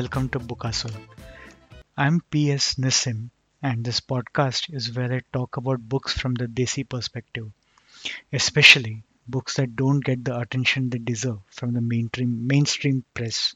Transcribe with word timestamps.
welcome 0.00 0.30
to 0.30 0.40
Bookasur. 0.40 0.92
I'm 1.94 2.20
PS 2.30 2.76
Nissim, 2.76 3.28
and 3.62 3.84
this 3.84 4.00
podcast 4.00 4.72
is 4.74 4.94
where 4.96 5.12
I 5.12 5.20
talk 5.30 5.58
about 5.58 5.86
books 5.86 6.14
from 6.18 6.32
the 6.32 6.46
Desi 6.46 6.88
perspective, 6.88 7.50
especially 8.32 9.02
books 9.28 9.56
that 9.56 9.76
don't 9.76 10.02
get 10.02 10.24
the 10.24 10.38
attention 10.38 10.88
they 10.88 11.00
deserve 11.00 11.40
from 11.50 11.74
the 11.74 11.82
mainstream 11.82 12.46
mainstream 12.46 13.04
press. 13.12 13.54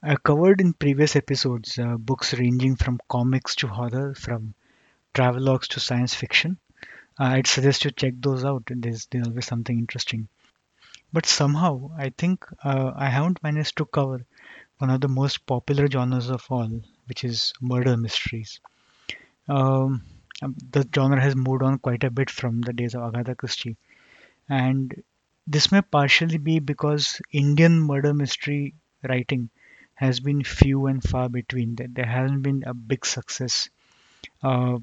I 0.00 0.14
covered 0.14 0.60
in 0.60 0.74
previous 0.74 1.16
episodes 1.16 1.76
uh, 1.76 1.96
books 1.96 2.34
ranging 2.34 2.76
from 2.76 3.00
comics 3.08 3.56
to 3.56 3.66
horror, 3.66 4.14
from 4.14 4.54
travelogues 5.12 5.66
to 5.70 5.80
science 5.80 6.14
fiction. 6.14 6.56
Uh, 7.18 7.34
I'd 7.34 7.48
suggest 7.48 7.84
you 7.84 7.90
check 7.90 8.14
those 8.18 8.44
out. 8.44 8.62
There's, 8.68 9.06
there's 9.06 9.26
always 9.26 9.46
something 9.46 9.76
interesting. 9.76 10.28
But 11.12 11.26
somehow, 11.26 11.90
I 11.98 12.10
think 12.10 12.46
uh, 12.62 12.92
I 12.94 13.08
haven't 13.08 13.42
managed 13.42 13.76
to 13.78 13.86
cover 13.86 14.24
one 14.82 14.90
of 14.90 15.00
the 15.00 15.08
most 15.08 15.46
popular 15.46 15.86
genres 15.86 16.28
of 16.28 16.44
all, 16.50 16.68
which 17.06 17.22
is 17.22 17.52
murder 17.60 17.96
mysteries. 17.96 18.60
Um, 19.48 20.02
um, 20.42 20.56
the 20.72 20.84
genre 20.92 21.20
has 21.20 21.36
moved 21.36 21.62
on 21.62 21.78
quite 21.78 22.02
a 22.02 22.10
bit 22.10 22.28
from 22.28 22.60
the 22.62 22.72
days 22.72 22.96
of 22.96 23.02
Agatha 23.04 23.36
Christie, 23.36 23.76
and 24.48 24.92
this 25.46 25.70
may 25.70 25.82
partially 25.82 26.38
be 26.38 26.58
because 26.58 27.20
Indian 27.30 27.80
murder 27.80 28.12
mystery 28.12 28.74
writing 29.08 29.50
has 29.94 30.18
been 30.18 30.42
few 30.42 30.86
and 30.86 31.00
far 31.00 31.28
between. 31.28 31.76
There 31.76 32.04
hasn't 32.04 32.42
been 32.42 32.64
a 32.66 32.74
big 32.74 33.06
success. 33.06 33.70
Uh, 34.42 34.78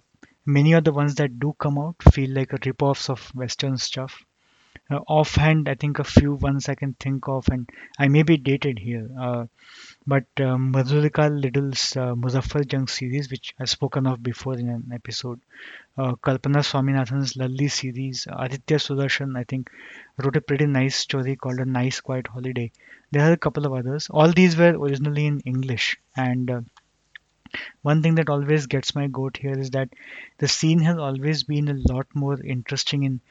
many 0.45 0.73
of 0.73 0.85
the 0.85 0.93
ones 0.93 1.15
that 1.15 1.39
do 1.41 1.53
come 1.59 1.77
out 1.77 2.01
feel 2.13 2.31
like 2.31 2.53
rip-offs 2.65 3.09
of 3.09 3.35
Western 3.35 3.75
stuff. 3.77 4.23
Uh, 4.91 4.99
offhand, 5.07 5.69
I 5.69 5.75
think 5.75 5.99
a 5.99 6.03
few 6.03 6.33
ones 6.33 6.67
I 6.67 6.75
can 6.75 6.93
think 6.99 7.27
of, 7.27 7.47
and 7.49 7.69
I 7.99 8.07
may 8.07 8.23
be 8.23 8.37
dated 8.37 8.79
here. 8.79 9.07
Uh, 9.19 9.45
but 10.07 10.23
uh, 10.37 10.57
Madhulika 10.57 11.29
Liddle's 11.29 11.95
uh, 11.95 12.15
Muzaffar 12.15 12.67
Jang 12.67 12.87
series, 12.87 13.29
which 13.29 13.53
I've 13.59 13.69
spoken 13.69 14.07
of 14.07 14.23
before 14.23 14.55
in 14.55 14.67
an 14.67 14.89
episode, 14.91 15.39
uh, 15.97 16.13
Kalpana 16.15 16.63
Swaminathan's 16.63 17.35
Lalli 17.35 17.67
series, 17.67 18.27
Aditya 18.31 18.77
Sudarshan, 18.77 19.37
I 19.37 19.43
think, 19.43 19.69
wrote 20.17 20.37
a 20.37 20.41
pretty 20.41 20.65
nice 20.65 20.95
story 20.95 21.35
called 21.35 21.59
A 21.59 21.65
Nice 21.65 22.01
Quiet 22.01 22.25
Holiday. 22.25 22.71
There 23.11 23.29
are 23.29 23.33
a 23.33 23.37
couple 23.37 23.67
of 23.67 23.73
others. 23.73 24.07
All 24.09 24.31
these 24.31 24.57
were 24.57 24.75
originally 24.75 25.27
in 25.27 25.39
English, 25.41 25.97
and 26.15 26.49
uh, 26.49 26.61
one 27.81 28.01
thing 28.01 28.15
that 28.15 28.29
always 28.29 28.67
gets 28.67 28.95
my 28.95 29.07
goat 29.07 29.37
here 29.37 29.57
is 29.57 29.71
that 29.71 29.89
the 30.37 30.47
scene 30.47 30.79
has 30.79 30.97
always 30.97 31.43
been 31.43 31.67
a 31.67 31.93
lot 31.93 32.07
more 32.13 32.39
interesting 32.41 33.03
in 33.03 33.21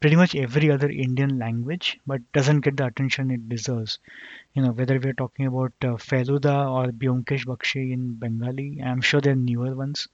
pretty 0.00 0.16
much 0.16 0.34
every 0.34 0.70
other 0.70 0.88
Indian 0.88 1.38
language, 1.38 1.98
but 2.06 2.20
doesn't 2.32 2.60
get 2.60 2.76
the 2.76 2.86
attention 2.86 3.30
it 3.30 3.48
deserves. 3.48 3.98
You 4.54 4.62
know, 4.62 4.72
whether 4.72 4.98
we're 4.98 5.12
talking 5.12 5.46
about 5.46 5.72
uh, 5.82 5.96
Feluda 5.96 6.70
or 6.70 6.92
Byomkesh 6.92 7.46
Bakshi 7.46 7.92
in 7.92 8.14
Bengali, 8.14 8.80
I'm 8.84 9.00
sure 9.00 9.20
there 9.20 9.32
are 9.32 9.36
newer 9.36 9.74
ones. 9.74 10.08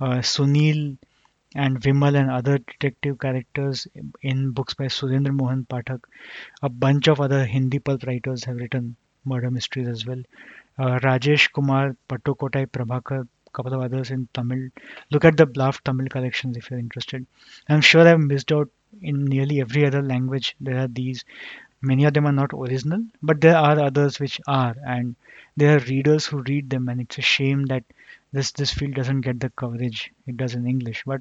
Uh, 0.00 0.18
Sunil 0.18 0.96
and 1.54 1.80
Vimal 1.80 2.16
and 2.16 2.30
other 2.30 2.58
detective 2.58 3.18
characters 3.18 3.86
in 4.22 4.50
books 4.50 4.74
by 4.74 4.86
Surendra 4.86 5.32
Mohan 5.32 5.66
Pathak. 5.68 6.00
A 6.62 6.68
bunch 6.68 7.08
of 7.08 7.20
other 7.20 7.44
Hindi 7.44 7.78
pulp 7.78 8.04
writers 8.06 8.44
have 8.44 8.56
written 8.56 8.96
murder 9.24 9.50
mysteries 9.50 9.88
as 9.88 10.04
well. 10.04 10.22
Uh, 10.78 10.98
Rajesh 10.98 11.52
Kumar, 11.52 11.96
Pattukottai 12.08 12.66
Prabhakar, 12.66 13.28
couple 13.54 13.72
of 13.72 13.80
others 13.80 14.10
in 14.10 14.28
Tamil. 14.34 14.68
Look 15.10 15.24
at 15.24 15.36
the 15.36 15.46
Blaft 15.46 15.84
Tamil 15.84 16.08
collections 16.08 16.56
if 16.56 16.70
you're 16.70 16.78
interested. 16.78 17.24
I'm 17.68 17.80
sure 17.80 18.06
I've 18.06 18.20
missed 18.20 18.52
out 18.52 18.68
in 19.00 19.24
nearly 19.24 19.60
every 19.60 19.86
other 19.86 20.02
language. 20.02 20.54
There 20.60 20.78
are 20.78 20.88
these. 20.88 21.24
Many 21.82 22.04
of 22.04 22.14
them 22.14 22.26
are 22.26 22.32
not 22.32 22.54
original, 22.54 23.04
but 23.22 23.40
there 23.40 23.56
are 23.56 23.78
others 23.78 24.18
which 24.18 24.40
are, 24.46 24.74
and 24.86 25.16
there 25.56 25.76
are 25.76 25.80
readers 25.80 26.26
who 26.26 26.42
read 26.42 26.70
them, 26.70 26.88
and 26.88 27.00
it's 27.00 27.18
a 27.18 27.22
shame 27.22 27.66
that 27.66 27.84
this 28.32 28.52
this 28.52 28.72
field 28.72 28.94
doesn't 28.94 29.20
get 29.20 29.38
the 29.40 29.50
coverage 29.50 30.12
it 30.26 30.36
does 30.36 30.54
in 30.54 30.66
English. 30.66 31.02
But 31.06 31.20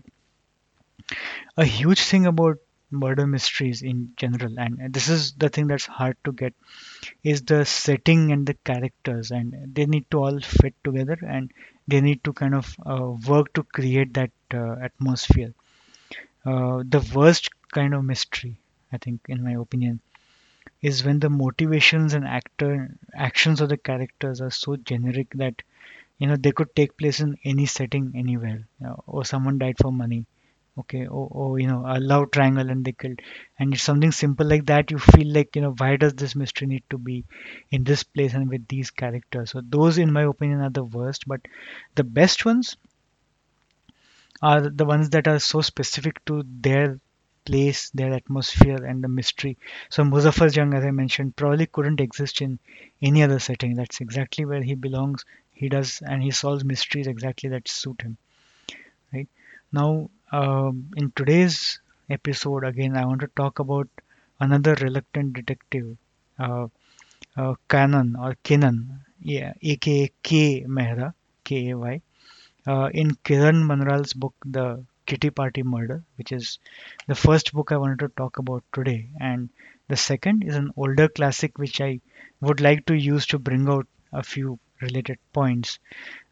a 1.57 1.65
huge 1.65 2.01
thing 2.01 2.25
about 2.25 2.57
murder 2.91 3.25
mysteries 3.27 3.81
in 3.81 4.13
general, 4.15 4.57
and 4.59 4.93
this 4.93 5.09
is 5.09 5.33
the 5.33 5.49
thing 5.49 5.67
that's 5.67 5.85
hard 5.85 6.15
to 6.23 6.31
get, 6.31 6.53
is 7.23 7.41
the 7.41 7.65
setting 7.65 8.31
and 8.31 8.45
the 8.45 8.53
characters, 8.63 9.31
and 9.31 9.75
they 9.75 9.85
need 9.85 10.09
to 10.11 10.23
all 10.23 10.39
fit 10.39 10.75
together, 10.83 11.17
and 11.27 11.51
they 11.87 12.01
need 12.01 12.23
to 12.23 12.33
kind 12.33 12.55
of 12.55 12.75
uh, 12.85 13.11
work 13.27 13.51
to 13.53 13.63
create 13.63 14.13
that 14.13 14.31
uh, 14.53 14.75
atmosphere. 14.81 15.53
Uh, 16.45 16.83
the 16.87 16.99
worst 17.15 17.49
kind 17.73 17.93
of 17.95 18.05
mystery, 18.05 18.57
I 18.93 18.97
think, 18.99 19.21
in 19.29 19.43
my 19.43 19.53
opinion, 19.53 20.01
is 20.81 21.03
when 21.03 21.19
the 21.19 21.29
motivations 21.29 22.13
and 22.13 22.25
actor 22.25 22.95
actions 23.15 23.61
of 23.61 23.69
the 23.69 23.77
characters 23.77 24.41
are 24.41 24.51
so 24.51 24.75
generic 24.75 25.29
that 25.35 25.63
you 26.19 26.27
know 26.27 26.37
they 26.37 26.51
could 26.53 26.75
take 26.75 26.97
place 26.97 27.19
in 27.21 27.37
any 27.45 27.65
setting 27.67 28.13
anywhere. 28.15 28.67
You 28.79 28.87
know, 28.87 29.03
or 29.07 29.25
someone 29.25 29.59
died 29.59 29.77
for 29.79 29.91
money, 29.91 30.25
okay, 30.79 31.07
or, 31.07 31.27
or 31.31 31.59
you 31.59 31.67
know 31.67 31.83
a 31.87 31.99
love 31.99 32.31
triangle 32.31 32.69
and 32.69 32.85
they 32.85 32.93
killed, 32.93 33.21
and 33.59 33.73
it's 33.73 33.83
something 33.83 34.11
simple 34.11 34.47
like 34.47 34.65
that. 34.67 34.91
You 34.91 34.99
feel 34.99 35.27
like 35.33 35.55
you 35.55 35.63
know 35.63 35.75
why 35.77 35.97
does 35.97 36.15
this 36.15 36.35
mystery 36.35 36.67
need 36.67 36.83
to 36.91 36.97
be 36.99 37.25
in 37.71 37.83
this 37.85 38.03
place 38.03 38.33
and 38.35 38.49
with 38.49 38.67
these 38.67 38.91
characters? 38.91 39.51
So 39.51 39.61
those, 39.67 39.97
in 39.97 40.13
my 40.13 40.23
opinion, 40.23 40.61
are 40.61 40.69
the 40.71 40.85
worst. 40.85 41.27
But 41.27 41.41
the 41.95 42.03
best 42.03 42.45
ones 42.45 42.77
are 44.43 44.69
the 44.69 44.85
ones 44.85 45.09
that 45.09 45.27
are 45.27 45.39
so 45.39 45.61
specific 45.61 46.23
to 46.25 46.43
their 46.61 46.99
place, 47.45 47.89
their 47.91 48.13
atmosphere, 48.13 48.83
and 48.85 49.03
the 49.03 49.07
mystery. 49.07 49.57
So 49.89 50.03
Muzaffar 50.03 50.51
Jang, 50.51 50.73
as 50.73 50.83
I 50.83 50.91
mentioned, 50.91 51.35
probably 51.35 51.65
couldn't 51.67 52.01
exist 52.01 52.41
in 52.41 52.59
any 53.01 53.23
other 53.23 53.39
setting. 53.39 53.75
That's 53.75 54.01
exactly 54.01 54.45
where 54.45 54.61
he 54.63 54.75
belongs. 54.75 55.25
He 55.53 55.69
does, 55.69 56.01
and 56.05 56.21
he 56.23 56.31
solves 56.31 56.63
mysteries 56.65 57.07
exactly 57.07 57.49
that 57.49 57.67
suit 57.67 58.01
him. 58.01 58.17
Right 59.13 59.29
now, 59.71 60.09
um, 60.31 60.89
in 60.97 61.11
today's 61.15 61.79
episode, 62.09 62.63
again, 62.65 62.97
I 62.97 63.05
want 63.05 63.21
to 63.21 63.27
talk 63.27 63.59
about 63.59 63.87
another 64.39 64.75
reluctant 64.75 65.33
detective, 65.33 65.97
uh, 66.39 66.67
uh, 67.37 67.55
Kanan 67.69 68.15
or 68.19 68.35
Kenan, 68.43 69.01
yeah, 69.21 69.53
aka 69.61 70.11
K 70.23 70.65
Mehra, 70.67 71.13
K 71.43 71.69
A 71.71 71.77
Y 71.77 72.01
uh, 72.67 72.89
in 72.93 73.11
Kiran 73.25 73.65
Manral's 73.65 74.13
book, 74.13 74.35
The 74.45 74.83
Kitty 75.05 75.29
Party 75.29 75.63
Murder, 75.63 76.03
which 76.17 76.31
is 76.31 76.59
the 77.07 77.15
first 77.15 77.53
book 77.53 77.71
I 77.71 77.77
wanted 77.77 77.99
to 77.99 78.09
talk 78.09 78.37
about 78.37 78.63
today. 78.73 79.09
And 79.19 79.49
the 79.87 79.97
second 79.97 80.43
is 80.43 80.55
an 80.55 80.71
older 80.77 81.07
classic 81.07 81.57
which 81.57 81.81
I 81.81 81.99
would 82.41 82.61
like 82.61 82.85
to 82.85 82.95
use 82.95 83.25
to 83.27 83.39
bring 83.39 83.67
out 83.67 83.87
a 84.11 84.23
few 84.23 84.59
related 84.81 85.17
points. 85.33 85.79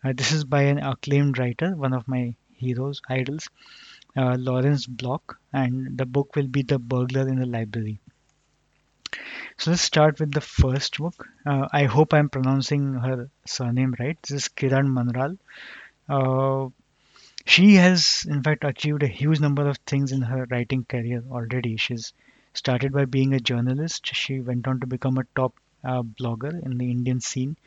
Uh, 0.03 0.13
this 0.15 0.31
is 0.31 0.43
by 0.43 0.63
an 0.63 0.77
acclaimed 0.79 1.37
writer, 1.37 1.75
one 1.75 1.93
of 1.93 2.07
my 2.07 2.35
heroes, 2.53 3.01
idols, 3.09 3.49
uh, 4.15 4.35
Lawrence 4.37 4.85
Block, 4.85 5.39
and 5.53 5.97
the 5.97 6.05
book 6.05 6.35
will 6.35 6.47
be 6.47 6.61
The 6.61 6.79
Burglar 6.79 7.27
in 7.27 7.39
the 7.39 7.45
Library. 7.45 7.99
So 9.57 9.71
let's 9.71 9.81
start 9.81 10.19
with 10.19 10.31
the 10.31 10.41
first 10.41 10.97
book. 10.97 11.27
Uh, 11.45 11.67
I 11.71 11.83
hope 11.83 12.13
I'm 12.13 12.29
pronouncing 12.29 12.93
her 12.93 13.29
surname 13.45 13.95
right. 13.99 14.17
This 14.23 14.31
is 14.31 14.47
Kiran 14.49 14.87
Manral. 14.87 15.37
Uh, 17.47 17.51
she 17.51 17.75
has, 17.75 18.25
in 18.29 18.43
fact, 18.43 18.63
achieved 18.63 19.03
a 19.03 19.07
huge 19.07 19.39
number 19.39 19.67
of 19.67 19.77
things 19.79 20.11
in 20.11 20.21
her 20.21 20.45
writing 20.49 20.85
career 20.85 21.23
already. 21.31 21.77
She's 21.77 22.13
started 22.53 22.91
by 22.93 23.05
being 23.05 23.33
a 23.33 23.39
journalist. 23.39 24.07
She 24.15 24.39
went 24.39 24.67
on 24.67 24.79
to 24.81 24.87
become 24.87 25.17
a 25.17 25.25
top 25.35 25.55
uh, 25.83 26.03
blogger 26.03 26.63
in 26.65 26.77
the 26.77 26.91
Indian 26.91 27.21
scene. 27.21 27.57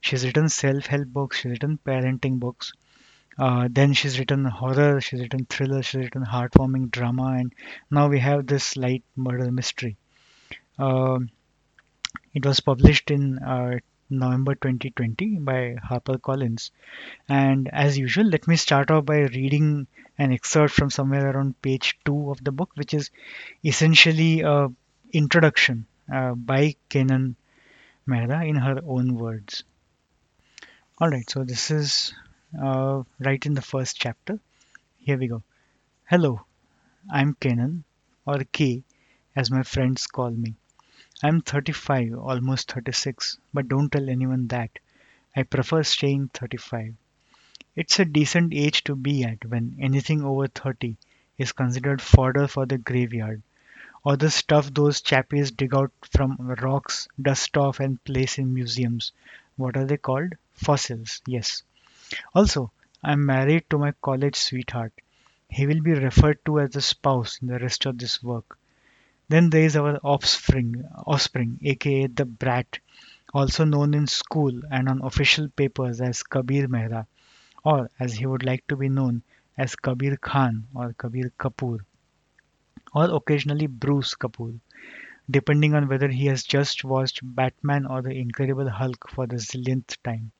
She's 0.00 0.24
written 0.24 0.48
self-help 0.48 1.08
books. 1.08 1.38
She's 1.38 1.52
written 1.52 1.78
parenting 1.84 2.40
books. 2.40 2.72
Uh, 3.38 3.68
then 3.70 3.94
she's 3.94 4.18
written 4.18 4.44
horror. 4.44 5.00
She's 5.00 5.20
written 5.20 5.46
thriller. 5.46 5.82
She's 5.82 6.02
written 6.02 6.24
heartwarming 6.24 6.90
drama, 6.90 7.36
and 7.38 7.54
now 7.90 8.08
we 8.08 8.18
have 8.20 8.46
this 8.46 8.76
light 8.76 9.04
murder 9.16 9.50
mystery. 9.50 9.96
Um 10.78 11.30
it 12.34 12.44
was 12.44 12.60
published 12.60 13.10
in 13.10 13.38
uh, 13.38 13.78
November 14.10 14.54
2020 14.54 15.38
by 15.38 15.76
HarperCollins. 15.90 16.70
And 17.28 17.68
as 17.72 17.98
usual, 17.98 18.26
let 18.26 18.46
me 18.46 18.56
start 18.56 18.90
off 18.90 19.06
by 19.06 19.20
reading 19.20 19.86
an 20.18 20.32
excerpt 20.32 20.74
from 20.74 20.90
somewhere 20.90 21.30
around 21.30 21.60
page 21.62 21.98
2 22.04 22.30
of 22.30 22.44
the 22.44 22.52
book, 22.52 22.70
which 22.74 22.94
is 22.94 23.10
essentially 23.64 24.40
a 24.40 24.68
introduction 25.12 25.86
uh, 26.12 26.34
by 26.34 26.74
Kenan 26.88 27.36
Mehra 28.08 28.48
in 28.48 28.56
her 28.56 28.80
own 28.86 29.14
words. 29.14 29.64
Alright, 31.00 31.30
so 31.30 31.44
this 31.44 31.70
is 31.70 32.14
uh, 32.60 33.02
right 33.18 33.44
in 33.44 33.54
the 33.54 33.62
first 33.62 33.96
chapter. 33.96 34.38
Here 34.98 35.18
we 35.18 35.28
go. 35.28 35.42
Hello, 36.04 36.42
I'm 37.10 37.34
Kenan, 37.40 37.84
or 38.26 38.44
K 38.52 38.84
as 39.34 39.50
my 39.50 39.62
friends 39.62 40.06
call 40.06 40.30
me. 40.30 40.54
I'm 41.24 41.40
35, 41.40 42.14
almost 42.14 42.72
36, 42.72 43.38
but 43.54 43.68
don't 43.68 43.92
tell 43.92 44.10
anyone 44.10 44.48
that. 44.48 44.80
I 45.36 45.44
prefer 45.44 45.84
staying 45.84 46.30
35. 46.34 46.94
It's 47.76 48.00
a 48.00 48.04
decent 48.04 48.52
age 48.52 48.82
to 48.84 48.96
be 48.96 49.22
at 49.22 49.44
when 49.44 49.76
anything 49.80 50.24
over 50.24 50.48
30 50.48 50.96
is 51.38 51.52
considered 51.52 52.02
fodder 52.02 52.48
for 52.48 52.66
the 52.66 52.76
graveyard, 52.76 53.40
or 54.04 54.16
the 54.16 54.30
stuff 54.30 54.74
those 54.74 55.00
chappies 55.00 55.56
dig 55.56 55.74
out 55.74 55.92
from 56.10 56.36
rocks, 56.38 57.06
dust 57.20 57.56
off, 57.56 57.78
and 57.78 58.02
place 58.02 58.38
in 58.38 58.52
museums. 58.52 59.12
What 59.56 59.76
are 59.76 59.86
they 59.86 59.98
called? 59.98 60.34
Fossils, 60.54 61.22
yes. 61.24 61.62
Also, 62.34 62.72
I'm 63.02 63.24
married 63.24 63.70
to 63.70 63.78
my 63.78 63.92
college 64.02 64.36
sweetheart. 64.36 64.92
He 65.48 65.66
will 65.68 65.82
be 65.82 65.92
referred 65.92 66.44
to 66.46 66.58
as 66.58 66.70
the 66.70 66.82
spouse 66.82 67.38
in 67.40 67.46
the 67.46 67.60
rest 67.60 67.86
of 67.86 67.96
this 67.96 68.22
work. 68.22 68.58
Then 69.32 69.48
there 69.48 69.64
is 69.64 69.76
our 69.76 69.96
offspring, 70.04 70.84
offspring, 71.06 71.58
aka 71.62 72.06
the 72.06 72.26
brat, 72.26 72.80
also 73.32 73.64
known 73.64 73.94
in 73.94 74.06
school 74.06 74.60
and 74.70 74.90
on 74.90 75.00
official 75.02 75.48
papers 75.48 76.02
as 76.02 76.22
Kabir 76.22 76.68
Mehra, 76.68 77.06
or 77.64 77.88
as 77.98 78.12
he 78.12 78.26
would 78.26 78.44
like 78.44 78.66
to 78.66 78.76
be 78.76 78.90
known 78.90 79.22
as 79.56 79.74
Kabir 79.74 80.18
Khan 80.18 80.66
or 80.74 80.92
Kabir 80.92 81.32
Kapoor, 81.38 81.80
or 82.94 83.04
occasionally 83.16 83.68
Bruce 83.68 84.14
Kapoor, 84.14 84.60
depending 85.30 85.74
on 85.74 85.88
whether 85.88 86.08
he 86.08 86.26
has 86.26 86.44
just 86.44 86.84
watched 86.84 87.20
Batman 87.22 87.86
or 87.86 88.02
The 88.02 88.10
Incredible 88.10 88.68
Hulk 88.68 89.08
for 89.08 89.26
the 89.26 89.36
zillionth 89.36 89.96
time. 90.02 90.32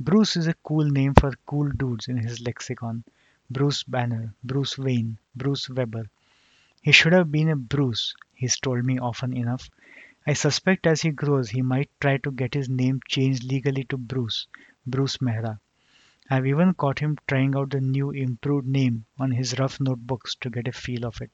Bruce 0.00 0.34
is 0.36 0.46
a 0.46 0.56
cool 0.62 0.88
name 0.88 1.12
for 1.12 1.32
cool 1.44 1.68
dudes 1.68 2.08
in 2.08 2.16
his 2.16 2.40
lexicon. 2.40 3.04
Bruce 3.50 3.82
Banner, 3.82 4.32
Bruce 4.42 4.78
Wayne, 4.78 5.18
Bruce 5.36 5.68
Weber. 5.68 6.06
He 6.84 6.92
should 6.92 7.14
have 7.14 7.32
been 7.32 7.48
a 7.48 7.56
Bruce, 7.56 8.14
he's 8.34 8.60
told 8.60 8.84
me 8.84 8.98
often 8.98 9.34
enough. 9.34 9.70
I 10.26 10.34
suspect 10.34 10.86
as 10.86 11.00
he 11.00 11.12
grows 11.12 11.48
he 11.48 11.62
might 11.62 11.88
try 11.98 12.18
to 12.18 12.30
get 12.30 12.52
his 12.52 12.68
name 12.68 13.00
changed 13.08 13.42
legally 13.42 13.84
to 13.84 13.96
Bruce, 13.96 14.46
Bruce 14.86 15.16
Mehra. 15.16 15.60
I've 16.28 16.46
even 16.46 16.74
caught 16.74 16.98
him 16.98 17.16
trying 17.26 17.56
out 17.56 17.70
the 17.70 17.80
new 17.80 18.10
improved 18.10 18.66
name 18.66 19.06
on 19.18 19.30
his 19.30 19.58
rough 19.58 19.80
notebooks 19.80 20.34
to 20.42 20.50
get 20.50 20.68
a 20.68 20.72
feel 20.72 21.06
of 21.06 21.22
it. 21.22 21.30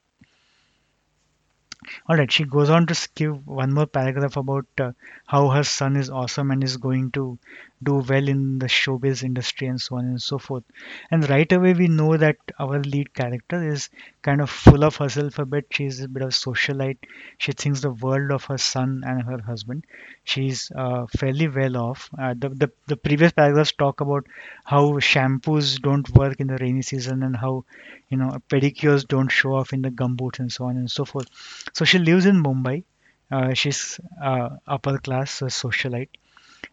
All 2.07 2.17
right, 2.17 2.31
she 2.31 2.45
goes 2.45 2.71
on 2.71 2.87
to 2.87 3.09
give 3.17 3.45
one 3.45 3.73
more 3.75 3.87
paragraph 3.87 4.37
about 4.37 4.67
uh, 4.79 4.93
how 5.27 5.49
her 5.49 5.65
son 5.65 5.97
is 5.97 6.11
awesome 6.11 6.53
and 6.53 6.63
is 6.63 6.77
going 6.77 7.11
to 7.11 7.41
do 7.83 7.97
well 7.97 8.29
in 8.29 8.59
the 8.59 8.67
showbiz 8.67 9.23
industry 9.23 9.67
and 9.67 9.81
so 9.81 9.97
on 9.97 10.05
and 10.05 10.21
so 10.23 10.39
forth. 10.39 10.65
And 11.11 11.29
right 11.29 11.51
away, 11.53 11.75
we 11.75 11.89
know 11.89 12.17
that 12.17 12.37
our 12.59 12.81
lead 12.81 13.15
character 13.15 13.63
is 13.67 13.89
kind 14.23 14.41
of 14.41 14.51
full 14.51 14.85
of 14.85 14.97
herself 14.97 15.39
a 15.39 15.47
bit. 15.47 15.67
She's 15.71 16.01
a 16.01 16.09
bit 16.09 16.23
of 16.23 16.29
a 16.29 16.33
socialite. 16.33 16.99
She 17.39 17.53
thinks 17.53 17.81
the 17.81 17.91
world 17.91 18.31
of 18.33 18.45
her 18.45 18.59
son 18.59 19.03
and 19.07 19.23
her 19.23 19.41
husband. 19.41 19.85
She's 20.25 20.71
uh, 20.75 21.07
fairly 21.07 21.49
well 21.49 21.77
off. 21.77 22.11
Uh, 22.19 22.35
the, 22.37 22.49
the, 22.51 22.71
the 22.87 22.97
previous 22.97 23.33
paragraphs 23.33 23.73
talk 23.73 24.01
about 24.01 24.27
how 24.65 24.93
shampoos 24.99 25.81
don't 25.81 26.09
work 26.15 26.41
in 26.41 26.47
the 26.49 26.57
rainy 26.59 26.83
season 26.83 27.23
and 27.23 27.37
how 27.37 27.65
you 28.09 28.17
know 28.17 28.37
pedicures 28.49 29.07
don't 29.07 29.29
show 29.31 29.55
off 29.55 29.73
in 29.73 29.83
the 29.83 29.91
gumboots 29.91 30.39
and 30.41 30.53
so 30.53 30.65
on 30.65 30.77
and 30.77 30.91
so 30.91 31.05
forth 31.05 31.29
so 31.73 31.85
she 31.85 31.99
lives 31.99 32.27
in 32.27 32.43
mumbai 32.43 32.83
uh, 33.31 33.55
she's 33.55 34.01
uh, 34.23 34.51
upper 34.67 34.99
class 34.99 35.43
a 35.43 35.47
socialite 35.47 36.11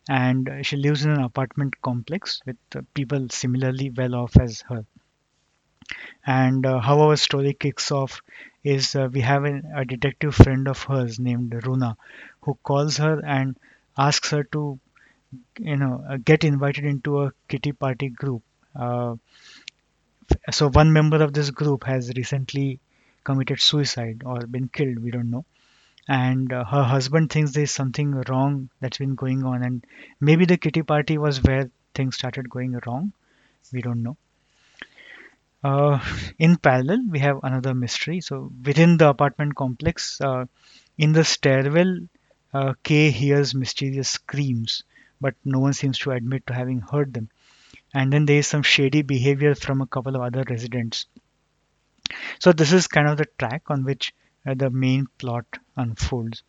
and 0.09 0.49
she 0.63 0.77
lives 0.77 1.05
in 1.05 1.11
an 1.11 1.21
apartment 1.21 1.81
complex 1.81 2.41
with 2.45 2.57
uh, 2.75 2.81
people 2.93 3.27
similarly 3.29 3.89
well 3.89 4.15
off 4.15 4.37
as 4.37 4.61
her. 4.69 4.85
And 6.25 6.65
uh, 6.65 6.79
how 6.79 6.99
our 7.01 7.15
story 7.15 7.53
kicks 7.53 7.91
off 7.91 8.21
is 8.63 8.95
uh, 8.95 9.09
we 9.11 9.21
have 9.21 9.45
an, 9.45 9.71
a 9.75 9.85
detective 9.85 10.35
friend 10.35 10.67
of 10.67 10.83
hers 10.83 11.19
named 11.19 11.53
runa 11.65 11.97
who 12.41 12.57
calls 12.63 12.97
her 12.97 13.21
and 13.25 13.57
asks 13.97 14.31
her 14.31 14.43
to 14.43 14.79
you 15.59 15.77
know 15.77 16.03
uh, 16.09 16.17
get 16.17 16.43
invited 16.43 16.85
into 16.85 17.21
a 17.23 17.31
kitty 17.47 17.71
party 17.71 18.09
group. 18.09 18.43
Uh, 18.75 19.15
so 20.51 20.69
one 20.69 20.91
member 20.91 21.23
of 21.23 21.33
this 21.33 21.51
group 21.51 21.83
has 21.85 22.11
recently 22.15 22.79
committed 23.23 23.59
suicide 23.61 24.23
or 24.25 24.39
been 24.47 24.67
killed 24.67 24.99
we 24.99 25.11
don't 25.11 25.29
know 25.29 25.45
and 26.07 26.53
uh, 26.53 26.63
her 26.63 26.83
husband 26.83 27.31
thinks 27.31 27.51
there's 27.51 27.71
something 27.71 28.11
wrong 28.29 28.69
that's 28.79 28.97
been 28.97 29.15
going 29.15 29.43
on 29.43 29.63
and 29.63 29.85
maybe 30.21 30.45
the 30.45 30.57
kitty 30.57 30.81
party 30.81 31.17
was 31.17 31.43
where 31.43 31.69
things 31.93 32.15
started 32.15 32.49
going 32.49 32.79
wrong. 32.85 33.11
We 33.73 33.81
don't 33.81 34.03
know. 34.03 34.17
Uh, 35.63 35.99
in 36.39 36.55
parallel 36.57 37.03
we 37.09 37.19
have 37.19 37.39
another 37.43 37.73
mystery. 37.73 38.21
So 38.21 38.51
within 38.63 38.97
the 38.97 39.09
apartment 39.09 39.55
complex 39.55 40.21
uh, 40.21 40.45
in 40.97 41.11
the 41.11 41.25
stairwell 41.25 41.99
uh, 42.53 42.73
kay 42.83 43.11
hears 43.11 43.53
mysterious 43.53 44.09
screams 44.09 44.83
but 45.19 45.35
no 45.43 45.59
one 45.59 45.73
seems 45.73 45.97
to 45.99 46.11
admit 46.11 46.45
to 46.47 46.53
having 46.53 46.79
heard 46.79 47.13
them. 47.13 47.29
And 47.93 48.13
then 48.13 48.25
there 48.25 48.39
is 48.39 48.47
some 48.47 48.63
shady 48.63 49.01
behavior 49.01 49.55
from 49.55 49.81
a 49.81 49.87
couple 49.87 50.15
of 50.15 50.21
other 50.21 50.43
residents. 50.49 51.05
So 52.39 52.53
this 52.53 52.71
is 52.71 52.87
kind 52.87 53.07
of 53.07 53.17
the 53.17 53.27
track 53.37 53.63
on 53.67 53.83
which 53.83 54.13
the 54.55 54.69
main 54.69 55.07
plot 55.17 55.45
unfolds. 55.75 56.43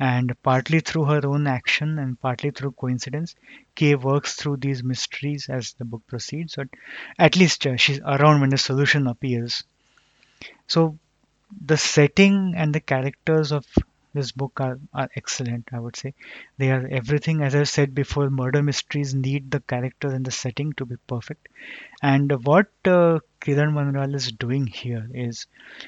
And 0.00 0.34
partly 0.42 0.80
through 0.80 1.04
her 1.04 1.26
own 1.26 1.46
action 1.46 1.98
and 1.98 2.20
partly 2.20 2.50
through 2.50 2.72
coincidence, 2.72 3.36
Kay 3.74 3.94
works 3.94 4.34
through 4.34 4.58
these 4.58 4.82
mysteries 4.82 5.48
as 5.48 5.74
the 5.74 5.84
book 5.84 6.02
proceeds. 6.06 6.56
But 6.56 6.68
at 7.18 7.36
least 7.36 7.66
uh, 7.66 7.76
she's 7.76 8.00
around 8.00 8.40
when 8.40 8.50
the 8.50 8.58
solution 8.58 9.06
appears. 9.06 9.64
So 10.68 10.98
the 11.64 11.76
setting 11.76 12.54
and 12.56 12.74
the 12.74 12.80
characters 12.80 13.52
of 13.52 13.66
this 14.14 14.32
book 14.32 14.60
are, 14.60 14.78
are 14.94 15.08
excellent 15.16 15.68
i 15.72 15.78
would 15.80 15.96
say. 15.96 16.14
They 16.58 16.70
are 16.70 16.86
everything 16.90 17.42
as 17.42 17.54
i 17.54 17.62
said 17.64 17.94
before 17.94 18.30
murder 18.30 18.62
mysteries 18.62 19.14
need 19.14 19.50
the 19.50 19.60
characters 19.60 20.12
and 20.12 20.24
the 20.24 20.30
setting 20.30 20.72
to 20.74 20.84
be 20.86 20.96
perfect. 21.06 21.48
And 22.02 22.30
what 22.44 22.68
uh, 22.84 23.20
kiran 23.40 23.72
manral 23.74 24.14
is 24.14 24.30
doing 24.32 24.66
here 24.66 25.08
is 25.14 25.46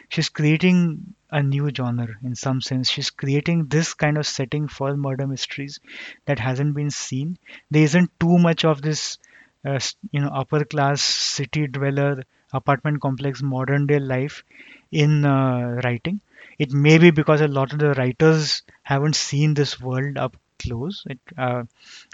she's 0.09 0.29
creating 0.31 1.15
a 1.31 1.43
new 1.43 1.71
genre 1.75 2.09
in 2.23 2.35
some 2.35 2.61
sense. 2.63 2.89
She's 2.91 3.11
creating 3.11 3.67
this 3.67 3.95
kind 3.95 4.17
of 4.19 4.27
setting 4.27 4.69
for 4.69 4.97
murder 4.97 5.27
mysteries 5.27 5.81
that 6.27 6.39
hasn't 6.39 6.75
been 6.75 6.91
seen. 6.91 7.37
There 7.71 7.83
isn't 7.83 8.11
too 8.21 8.39
much 8.39 8.65
of 8.65 8.81
this 8.83 9.19
uh, 9.65 9.79
you 10.11 10.21
know 10.21 10.29
upper 10.29 10.65
class 10.65 11.03
city 11.03 11.67
dweller 11.67 12.23
apartment 12.53 13.01
complex 13.01 13.43
modern 13.43 13.87
day 13.87 13.99
life 13.99 14.45
in 14.91 15.25
uh, 15.25 15.81
writing 15.85 16.21
it 16.59 16.73
may 16.73 16.99
be 16.99 17.11
because 17.11 17.41
a 17.41 17.49
lot 17.49 17.73
of 17.73 17.79
the 17.79 17.95
writers 17.95 18.63
haven't 18.83 19.17
seen 19.17 19.55
this 19.55 19.81
world 19.81 20.17
up 20.19 20.37
close. 20.59 21.05
It, 21.09 21.19
uh, 21.39 21.65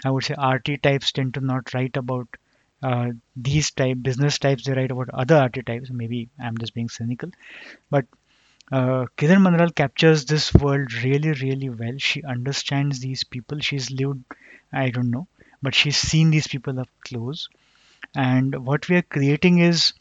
I 0.05 0.11
would 0.11 0.23
say 0.23 0.35
RT 0.35 0.77
types 0.77 1.11
tend 1.11 1.35
to 1.35 1.41
not 1.41 1.73
write 1.73 1.97
about 1.97 2.27
uh, 2.83 3.09
these 3.35 3.71
type 3.71 3.97
business 4.01 4.39
types. 4.39 4.65
They 4.65 4.73
write 4.73 4.91
about 4.91 5.09
other 5.13 5.43
RT 5.45 5.65
types. 5.65 5.89
Maybe 5.91 6.29
I'm 6.41 6.57
just 6.57 6.73
being 6.73 6.89
cynical, 6.89 7.31
but 7.89 8.05
uh, 8.71 9.05
Kiran 9.17 9.41
Manral 9.43 9.73
captures 9.75 10.25
this 10.25 10.53
world 10.53 10.93
really, 11.03 11.31
really 11.33 11.69
well. 11.69 11.97
She 11.97 12.23
understands 12.23 12.99
these 12.99 13.23
people. 13.23 13.59
She's 13.59 13.91
lived, 13.91 14.23
I 14.73 14.89
don't 14.89 15.11
know, 15.11 15.27
but 15.61 15.75
she's 15.75 15.97
seen 15.97 16.31
these 16.31 16.47
people 16.47 16.79
up 16.79 16.89
close. 17.05 17.49
And 18.15 18.65
what 18.65 18.89
we 18.89 18.97
are 18.97 19.03
creating 19.03 19.59
is 19.59 19.93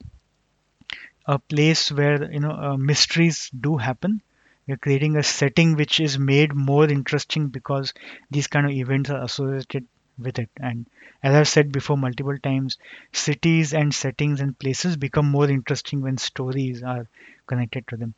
a 1.26 1.38
place 1.38 1.92
where 1.92 2.30
you 2.32 2.40
know 2.40 2.50
uh, 2.50 2.76
mysteries 2.76 3.50
do 3.50 3.76
happen 3.76 4.20
you're 4.68 4.76
creating 4.78 5.16
a 5.16 5.24
setting 5.24 5.76
which 5.76 6.00
is 6.00 6.18
made 6.20 6.54
more 6.54 6.86
interesting 6.88 7.48
because 7.48 7.94
these 8.30 8.46
kind 8.46 8.66
of 8.66 8.72
events 8.72 9.10
are 9.10 9.24
associated 9.24 9.88
with 10.18 10.38
it. 10.38 10.50
And 10.60 10.86
as 11.22 11.34
i've 11.34 11.48
said 11.48 11.72
before 11.72 11.96
multiple 11.98 12.38
times 12.38 12.78
cities 13.12 13.74
and 13.74 13.94
settings 13.94 14.40
and 14.40 14.58
places 14.58 14.96
become 14.96 15.26
more 15.30 15.50
interesting 15.50 16.02
when 16.02 16.18
stories 16.18 16.82
are 16.84 17.08
connected 17.48 17.88
to 17.88 17.96
them. 17.96 18.14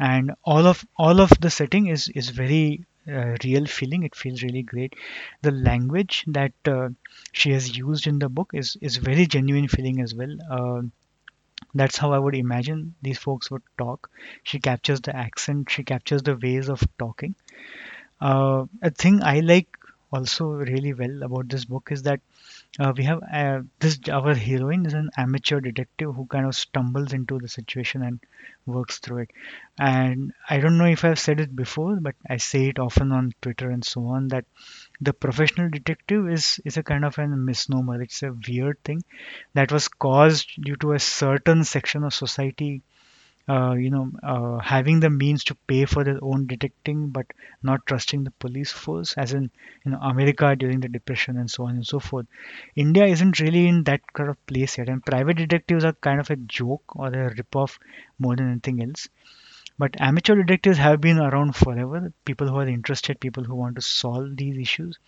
And 0.00 0.32
all 0.44 0.66
of 0.66 0.86
all 0.96 1.20
of 1.20 1.30
the 1.40 1.50
setting 1.50 1.88
is 1.88 2.08
is 2.08 2.30
very 2.30 2.84
uh, 3.08 3.36
real 3.44 3.66
feeling. 3.66 4.04
It 4.04 4.14
feels 4.14 4.42
really 4.42 4.62
great. 4.62 4.94
The 5.42 5.50
language 5.52 6.24
that 6.28 6.54
uh, 6.66 6.90
she 7.32 7.50
has 7.52 7.76
used 7.76 8.06
in 8.06 8.18
the 8.18 8.30
book 8.30 8.52
is 8.54 8.76
is 8.80 8.96
very 8.96 9.26
genuine 9.26 9.68
feeling 9.68 10.00
as 10.00 10.14
well. 10.14 10.34
Uh, 10.50 10.82
that's 11.74 11.96
how 11.98 12.12
I 12.12 12.18
would 12.18 12.34
imagine 12.34 12.94
these 13.02 13.18
folks 13.18 13.50
would 13.50 13.62
talk. 13.78 14.10
She 14.44 14.60
captures 14.60 15.00
the 15.00 15.14
accent, 15.16 15.70
she 15.70 15.84
captures 15.84 16.22
the 16.22 16.36
ways 16.36 16.68
of 16.68 16.82
talking. 16.98 17.34
Uh, 18.20 18.66
a 18.82 18.90
thing 18.90 19.22
I 19.22 19.40
like 19.40 19.68
also 20.16 20.46
really 20.70 20.92
well 20.94 21.22
about 21.28 21.48
this 21.48 21.64
book 21.64 21.88
is 21.92 22.02
that 22.02 22.20
uh, 22.78 22.92
we 22.96 23.04
have 23.04 23.22
uh, 23.32 23.60
this 23.80 23.98
our 24.12 24.34
heroine 24.34 24.84
is 24.86 24.94
an 24.94 25.10
amateur 25.16 25.60
detective 25.60 26.14
who 26.14 26.26
kind 26.26 26.46
of 26.46 26.54
stumbles 26.54 27.12
into 27.12 27.38
the 27.38 27.48
situation 27.48 28.02
and 28.02 28.20
works 28.66 28.98
through 28.98 29.18
it. 29.18 29.30
And 29.78 30.32
i 30.48 30.58
don't 30.58 30.78
know 30.78 30.92
if 30.96 31.04
i've 31.04 31.18
said 31.26 31.40
it 31.40 31.54
before 31.54 31.96
but 32.08 32.16
i 32.28 32.36
say 32.38 32.62
it 32.70 32.78
often 32.78 33.12
on 33.12 33.32
twitter 33.42 33.70
and 33.70 33.84
so 33.84 34.06
on 34.06 34.28
that 34.28 34.44
the 35.00 35.12
professional 35.12 35.70
detective 35.70 36.28
is 36.28 36.60
is 36.64 36.76
a 36.76 36.82
kind 36.82 37.04
of 37.04 37.18
a 37.18 37.26
misnomer. 37.26 38.00
It's 38.02 38.22
a 38.22 38.32
weird 38.48 38.82
thing 38.84 39.04
that 39.54 39.72
was 39.72 39.88
caused 39.88 40.50
due 40.62 40.76
to 40.76 40.92
a 40.92 40.98
certain 40.98 41.64
section 41.64 42.04
of 42.04 42.14
society 42.14 42.82
uh, 43.48 43.72
you 43.72 43.90
know, 43.90 44.10
uh, 44.22 44.58
having 44.58 45.00
the 45.00 45.10
means 45.10 45.44
to 45.44 45.54
pay 45.68 45.84
for 45.84 46.04
their 46.04 46.18
own 46.22 46.46
detecting, 46.46 47.10
but 47.10 47.26
not 47.62 47.86
trusting 47.86 48.24
the 48.24 48.30
police 48.32 48.72
force, 48.72 49.14
as 49.18 49.32
in, 49.34 49.50
you 49.84 49.92
know, 49.92 49.98
America 50.00 50.54
during 50.56 50.80
the 50.80 50.88
Depression 50.88 51.36
and 51.38 51.50
so 51.50 51.64
on 51.66 51.76
and 51.76 51.86
so 51.86 51.98
forth. 52.00 52.26
India 52.76 53.06
isn't 53.06 53.40
really 53.40 53.66
in 53.68 53.84
that 53.84 54.00
kind 54.14 54.30
of 54.30 54.46
place 54.46 54.78
yet, 54.78 54.88
and 54.88 55.04
private 55.04 55.36
detectives 55.36 55.84
are 55.84 55.92
kind 55.94 56.20
of 56.20 56.30
a 56.30 56.36
joke 56.36 56.84
or 56.96 57.08
a 57.08 57.34
ripoff 57.34 57.78
more 58.18 58.36
than 58.36 58.50
anything 58.50 58.82
else. 58.82 59.08
But 59.78 60.00
amateur 60.00 60.36
detectives 60.36 60.78
have 60.78 61.00
been 61.00 61.18
around 61.18 61.56
forever. 61.56 62.12
People 62.26 62.48
who 62.48 62.56
are 62.56 62.68
interested, 62.68 63.20
people 63.20 63.44
who 63.44 63.54
want 63.56 63.76
to 63.76 63.82
solve 63.82 64.36
these 64.36 64.58
issues. 64.58 64.98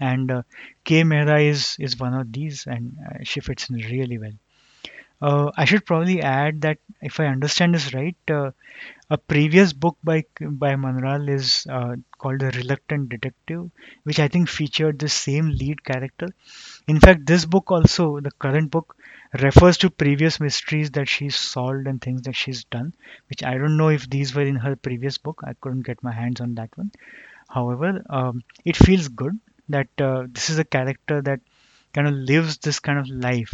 and 0.00 0.30
uh, 0.30 0.42
K 0.84 1.02
Mehra 1.02 1.40
is 1.48 1.76
is 1.78 1.98
one 1.98 2.14
of 2.14 2.32
these, 2.32 2.66
and 2.66 2.96
uh, 3.08 3.18
she 3.22 3.40
fits 3.40 3.70
in 3.70 3.76
really 3.76 4.18
well. 4.18 4.32
Uh, 5.20 5.50
I 5.56 5.64
should 5.64 5.86
probably 5.86 6.22
add 6.22 6.60
that 6.62 6.78
if 7.02 7.20
I 7.20 7.26
understand 7.26 7.74
this 7.74 7.94
right, 7.94 8.16
uh, 8.30 8.50
a 9.10 9.18
previous 9.18 9.72
book 9.72 9.96
by 10.04 10.24
by 10.40 10.74
Manral 10.76 11.28
is 11.28 11.66
uh, 11.70 11.96
called 12.18 12.40
The 12.40 12.50
Reluctant 12.52 13.08
Detective, 13.10 13.70
which 14.04 14.18
I 14.20 14.28
think 14.28 14.48
featured 14.48 14.98
the 14.98 15.08
same 15.08 15.50
lead 15.50 15.84
character. 15.84 16.28
In 16.88 17.00
fact, 17.00 17.26
this 17.26 17.44
book 17.46 17.70
also, 17.70 18.20
the 18.20 18.32
current 18.32 18.70
book, 18.72 18.96
refers 19.40 19.78
to 19.78 19.90
previous 19.90 20.40
mysteries 20.40 20.90
that 20.92 21.08
she's 21.08 21.36
solved 21.36 21.86
and 21.86 22.00
things 22.02 22.22
that 22.22 22.36
she's 22.36 22.64
done, 22.64 22.94
which 23.30 23.44
I 23.44 23.58
don't 23.58 23.76
know 23.78 23.88
if 23.90 24.10
these 24.10 24.34
were 24.34 24.42
in 24.46 24.56
her 24.56 24.76
previous 24.76 25.18
book. 25.18 25.42
I 25.44 25.54
couldn't 25.60 25.86
get 25.86 26.02
my 26.02 26.12
hands 26.12 26.40
on 26.40 26.54
that 26.56 26.76
one. 26.76 26.92
However, 27.48 28.02
um, 28.10 28.42
it 28.64 28.76
feels 28.76 29.08
good 29.08 29.38
that 29.68 29.88
uh, 30.00 30.26
this 30.30 30.50
is 30.50 30.58
a 30.58 30.64
character 30.64 31.20
that 31.22 31.40
kind 31.92 32.06
of 32.06 32.14
lives 32.14 32.58
this 32.58 32.80
kind 32.80 32.98
of 32.98 33.08
life. 33.08 33.52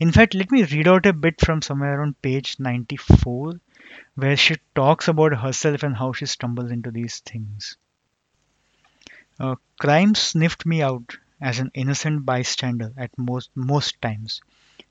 In 0.00 0.12
fact, 0.12 0.34
let 0.34 0.50
me 0.50 0.64
read 0.64 0.88
out 0.88 1.06
a 1.06 1.12
bit 1.12 1.40
from 1.40 1.62
somewhere 1.62 2.02
on 2.02 2.14
page 2.14 2.56
94 2.58 3.60
where 4.14 4.36
she 4.36 4.56
talks 4.74 5.08
about 5.08 5.36
herself 5.36 5.82
and 5.82 5.96
how 5.96 6.12
she 6.12 6.26
stumbles 6.26 6.70
into 6.70 6.90
these 6.90 7.20
things. 7.20 7.76
Uh, 9.38 9.54
crime 9.78 10.14
sniffed 10.14 10.64
me 10.66 10.82
out 10.82 11.18
as 11.40 11.58
an 11.58 11.70
innocent 11.74 12.24
bystander 12.24 12.92
at 12.96 13.16
most 13.18 13.50
most 13.54 14.00
times. 14.00 14.40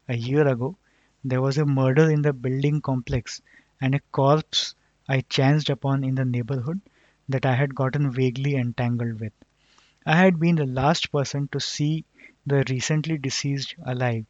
A 0.07 0.15
year 0.15 0.47
ago, 0.47 0.77
there 1.23 1.41
was 1.41 1.57
a 1.57 1.65
murder 1.65 2.09
in 2.11 2.21
the 2.21 2.33
building 2.33 2.81
complex 2.81 3.41
and 3.81 3.95
a 3.95 3.99
corpse 4.11 4.75
I 5.07 5.21
chanced 5.21 5.69
upon 5.69 6.03
in 6.03 6.15
the 6.15 6.25
neighborhood 6.25 6.81
that 7.27 7.45
I 7.45 7.55
had 7.55 7.75
gotten 7.75 8.11
vaguely 8.11 8.55
entangled 8.55 9.19
with. 9.19 9.33
I 10.05 10.15
had 10.17 10.39
been 10.39 10.55
the 10.55 10.65
last 10.67 11.11
person 11.11 11.47
to 11.49 11.59
see 11.59 12.05
the 12.45 12.63
recently 12.69 13.17
deceased 13.17 13.75
alive, 13.85 14.25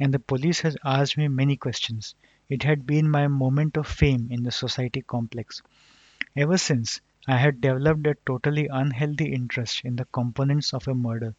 and 0.00 0.12
the 0.12 0.18
police 0.18 0.60
had 0.60 0.76
asked 0.84 1.16
me 1.16 1.28
many 1.28 1.56
questions. 1.56 2.14
It 2.48 2.62
had 2.62 2.86
been 2.86 3.10
my 3.10 3.28
moment 3.28 3.76
of 3.76 3.86
fame 3.86 4.28
in 4.30 4.42
the 4.42 4.50
society 4.50 5.02
complex. 5.02 5.62
Ever 6.36 6.58
since, 6.58 7.00
I 7.26 7.38
had 7.38 7.60
developed 7.60 8.06
a 8.06 8.16
totally 8.26 8.68
unhealthy 8.68 9.32
interest 9.32 9.82
in 9.84 9.96
the 9.96 10.04
components 10.04 10.74
of 10.74 10.86
a 10.88 10.94
murder. 10.94 11.34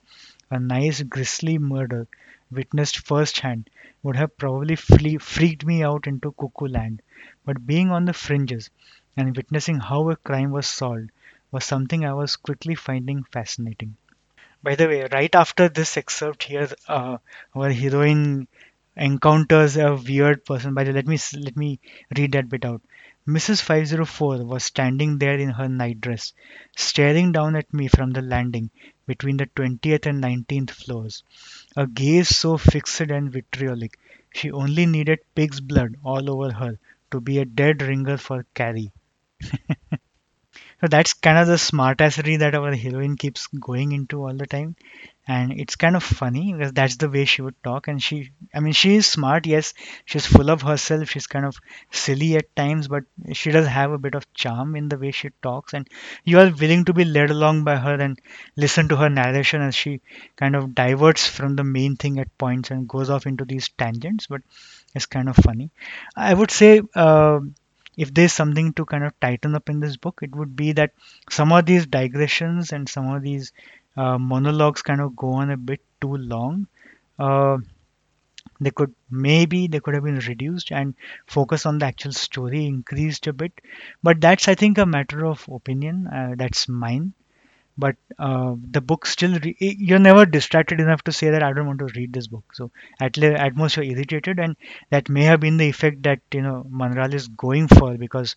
A 0.49 0.59
nice 0.59 1.03
grisly 1.03 1.57
murder, 1.59 2.07
witnessed 2.51 2.99
firsthand, 3.05 3.69
would 4.03 4.15
have 4.15 4.37
probably 4.37 4.75
freaked 4.75 5.65
me 5.65 5.83
out 5.83 6.07
into 6.07 6.31
cuckoo 6.31 6.67
land. 6.67 7.01
But 7.45 7.67
being 7.67 7.91
on 7.91 8.05
the 8.05 8.13
fringes 8.13 8.71
and 9.15 9.35
witnessing 9.35 9.79
how 9.79 10.09
a 10.09 10.15
crime 10.15 10.51
was 10.51 10.67
solved 10.67 11.11
was 11.55 11.65
something 11.65 12.05
I 12.05 12.13
was 12.13 12.35
quickly 12.37 12.75
finding 12.75 13.23
fascinating. 13.23 13.97
By 14.61 14.75
the 14.75 14.87
way, 14.87 15.07
right 15.13 15.33
after 15.33 15.69
this 15.69 15.95
excerpt 15.95 16.43
here, 16.43 16.69
uh, 16.89 17.19
our 17.55 17.71
heroine 17.71 18.49
encounters 18.97 19.77
a 19.77 19.95
weird 19.95 20.43
person. 20.45 20.73
By 20.73 20.83
the 20.83 20.91
way, 20.91 20.95
let 20.95 21.07
me 21.07 21.17
let 21.39 21.55
me 21.55 21.79
read 22.17 22.33
that 22.33 22.49
bit 22.49 22.65
out. 22.65 22.81
Mrs. 23.25 23.61
504 23.61 24.43
was 24.45 24.65
standing 24.65 25.19
there 25.19 25.37
in 25.37 25.51
her 25.51 25.69
nightdress, 25.69 26.33
staring 26.75 27.31
down 27.31 27.55
at 27.55 27.73
me 27.73 27.87
from 27.87 28.11
the 28.11 28.21
landing 28.21 28.71
between 29.07 29.37
the 29.37 29.47
20th 29.55 30.05
and 30.05 30.19
19th 30.21 30.71
floors. 30.71 31.23
A 31.77 31.87
gaze 31.87 32.27
so 32.35 32.57
fixed 32.57 32.99
and 32.99 33.31
vitriolic, 33.31 33.97
she 34.33 34.51
only 34.51 34.85
needed 34.85 35.19
pig's 35.35 35.61
blood 35.61 35.95
all 36.03 36.29
over 36.29 36.51
her 36.53 36.79
to 37.11 37.21
be 37.21 37.39
a 37.39 37.45
dead 37.45 37.81
ringer 37.81 38.17
for 38.17 38.45
Carrie. 38.53 38.91
So 40.81 40.87
that's 40.87 41.13
kind 41.13 41.37
of 41.37 41.47
the 41.47 41.55
smartassery 41.55 42.39
that 42.39 42.55
our 42.55 42.73
heroine 42.75 43.15
keeps 43.17 43.47
going 43.47 43.91
into 43.91 44.23
all 44.25 44.33
the 44.35 44.47
time. 44.47 44.75
and 45.27 45.53
it's 45.61 45.75
kind 45.75 45.95
of 45.97 46.03
funny 46.03 46.53
because 46.53 46.73
that's 46.73 46.97
the 46.97 47.09
way 47.09 47.25
she 47.25 47.41
would 47.43 47.55
talk. 47.63 47.87
And 47.87 48.01
she 48.07 48.31
i 48.53 48.59
mean 48.65 48.73
she 48.73 48.95
is 48.95 49.07
smart 49.07 49.47
yes. 49.47 49.73
She's 50.05 50.25
full 50.25 50.51
of 50.55 50.63
herself. 50.63 51.09
She's 51.09 51.27
kind 51.27 51.45
of 51.45 51.57
silly 51.91 52.35
at 52.37 52.55
times 52.55 52.87
but 52.87 53.05
she 53.33 53.51
does 53.51 53.67
have 53.67 53.91
a 53.91 53.97
bit 54.05 54.15
of 54.15 54.31
charm 54.33 54.75
in 54.75 54.89
the 54.89 54.97
way 54.97 55.11
she 55.11 55.31
talks. 55.43 55.73
And 55.73 55.87
you 56.25 56.39
are 56.39 56.51
willing 56.63 56.85
to 56.85 56.93
be 56.93 57.05
led 57.05 57.31
along 57.31 57.63
by 57.65 57.77
her 57.77 57.95
and 57.95 58.19
listen 58.55 58.89
to 58.89 58.97
her 58.97 59.09
narration 59.09 59.61
as 59.61 59.75
she 59.75 60.01
kind 60.37 60.55
of 60.55 60.75
diverts 60.75 61.27
from 61.27 61.55
the 61.55 61.63
main 61.63 61.95
thing 61.97 62.19
at 62.19 62.37
points 62.37 62.71
and 62.71 62.87
goes 62.87 63.09
off 63.09 63.25
into 63.27 63.45
these 63.45 63.69
tangents. 63.69 64.27
But 64.27 64.41
it's 64.95 65.05
kind 65.07 65.29
of 65.29 65.35
funny. 65.37 65.71
I 66.15 66.33
would 66.33 66.51
say 66.51 66.81
uh, 66.95 67.39
if 67.97 68.13
there's 68.13 68.33
something 68.33 68.73
to 68.73 68.85
kind 68.85 69.03
of 69.03 69.19
tighten 69.19 69.55
up 69.55 69.69
in 69.69 69.79
this 69.79 69.97
book 69.97 70.19
it 70.21 70.35
would 70.35 70.55
be 70.55 70.71
that 70.73 70.91
some 71.29 71.51
of 71.51 71.65
these 71.65 71.85
digressions 71.87 72.71
and 72.71 72.87
some 72.89 73.09
of 73.15 73.21
these 73.21 73.51
uh, 73.97 74.17
monologues 74.17 74.81
kind 74.81 75.01
of 75.01 75.15
go 75.15 75.29
on 75.33 75.49
a 75.51 75.57
bit 75.57 75.81
too 76.01 76.15
long. 76.17 76.67
Uh, 77.17 77.57
they 78.59 78.71
could 78.71 78.93
maybe 79.09 79.67
they 79.67 79.79
could 79.79 79.93
have 79.93 80.03
been 80.03 80.19
reduced 80.19 80.71
and 80.71 80.93
focus 81.25 81.65
on 81.65 81.79
the 81.79 81.85
actual 81.85 82.11
story 82.11 82.65
increased 82.65 83.27
a 83.27 83.33
bit, 83.33 83.53
but 84.03 84.19
that's 84.19 84.47
I 84.47 84.55
think 84.55 84.77
a 84.77 84.85
matter 84.85 85.25
of 85.25 85.47
opinion. 85.49 86.07
Uh, 86.07 86.35
that's 86.37 86.67
mine 86.67 87.13
but 87.77 87.95
uh, 88.19 88.55
the 88.71 88.81
book 88.81 89.05
still 89.05 89.37
re- 89.39 89.55
you're 89.59 89.99
never 89.99 90.25
distracted 90.25 90.79
enough 90.79 91.03
to 91.03 91.11
say 91.11 91.29
that 91.29 91.43
i 91.43 91.51
don't 91.53 91.67
want 91.67 91.79
to 91.79 91.89
read 91.95 92.13
this 92.13 92.27
book. 92.27 92.43
So 92.53 92.71
at, 92.99 93.17
le- 93.17 93.33
at 93.45 93.55
most 93.55 93.75
you're 93.77 93.85
irritated 93.85 94.39
and 94.39 94.55
that 94.91 95.09
may 95.09 95.23
have 95.23 95.39
been 95.39 95.57
the 95.57 95.69
effect 95.69 96.03
that 96.03 96.19
you 96.33 96.41
know 96.41 96.65
manral 96.71 97.13
is 97.13 97.27
going 97.27 97.67
for 97.67 97.97
because 97.97 98.35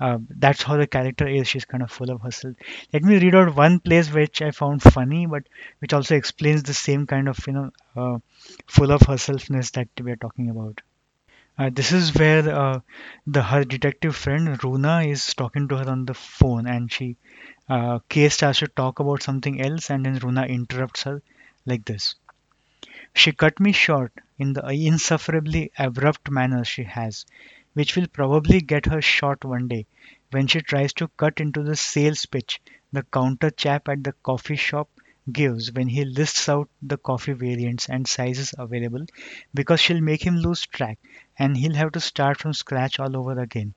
uh, 0.00 0.18
that's 0.28 0.62
how 0.62 0.76
the 0.76 0.86
character 0.86 1.26
is. 1.26 1.48
She's 1.48 1.64
kind 1.64 1.82
of 1.82 1.90
full 1.90 2.10
of 2.10 2.20
herself. 2.22 2.54
Let 2.92 3.02
me 3.02 3.18
read 3.18 3.34
out 3.34 3.54
one 3.56 3.80
place 3.80 4.12
which 4.12 4.42
i 4.42 4.50
found 4.52 4.82
funny 4.82 5.26
but 5.26 5.44
which 5.80 5.92
also 5.92 6.14
explains 6.16 6.62
the 6.62 6.74
same 6.74 7.06
kind 7.06 7.28
of 7.28 7.38
you 7.46 7.52
know 7.54 7.70
uh, 7.96 8.18
full 8.66 8.92
of 8.92 9.00
herselfness 9.02 9.72
that 9.72 9.88
we're 10.00 10.16
talking 10.16 10.50
about. 10.50 10.80
Uh, 11.58 11.70
this 11.72 11.92
is 11.92 12.14
where 12.14 12.48
uh, 12.48 12.80
the 13.26 13.42
her 13.42 13.64
detective 13.64 14.16
friend 14.16 14.62
Runa 14.64 15.02
is 15.02 15.34
talking 15.34 15.68
to 15.68 15.76
her 15.76 15.88
on 15.88 16.04
the 16.06 16.14
phone, 16.14 16.66
and 16.66 16.90
she 16.90 17.16
uh, 17.68 18.00
starts 18.30 18.60
to 18.60 18.68
talk 18.68 19.00
about 19.00 19.22
something 19.22 19.60
else, 19.60 19.90
and 19.90 20.06
then 20.06 20.18
Runa 20.18 20.44
interrupts 20.46 21.02
her 21.04 21.22
like 21.66 21.84
this. 21.84 22.14
She 23.14 23.32
cut 23.32 23.60
me 23.60 23.72
short 23.72 24.12
in 24.38 24.54
the 24.54 24.66
insufferably 24.70 25.72
abrupt 25.78 26.30
manner 26.30 26.64
she 26.64 26.84
has, 26.84 27.26
which 27.74 27.96
will 27.96 28.06
probably 28.06 28.60
get 28.62 28.86
her 28.86 29.02
shot 29.02 29.44
one 29.44 29.68
day 29.68 29.86
when 30.30 30.46
she 30.46 30.62
tries 30.62 30.94
to 30.94 31.08
cut 31.16 31.40
into 31.40 31.62
the 31.62 31.76
sales 31.76 32.24
pitch 32.26 32.60
the 32.92 33.02
counter 33.04 33.50
chap 33.50 33.88
at 33.88 34.04
the 34.04 34.12
coffee 34.22 34.56
shop 34.56 34.88
gives 35.32 35.72
when 35.72 35.88
he 35.88 36.04
lists 36.04 36.48
out 36.48 36.68
the 36.82 36.96
coffee 36.98 37.32
variants 37.32 37.88
and 37.88 38.06
sizes 38.06 38.54
available 38.58 39.04
because 39.54 39.80
she'll 39.80 40.00
make 40.00 40.22
him 40.26 40.36
lose 40.36 40.66
track 40.66 40.98
and 41.38 41.56
he'll 41.56 41.74
have 41.74 41.92
to 41.92 42.00
start 42.00 42.38
from 42.40 42.52
scratch 42.52 42.98
all 43.00 43.16
over 43.16 43.38
again 43.40 43.74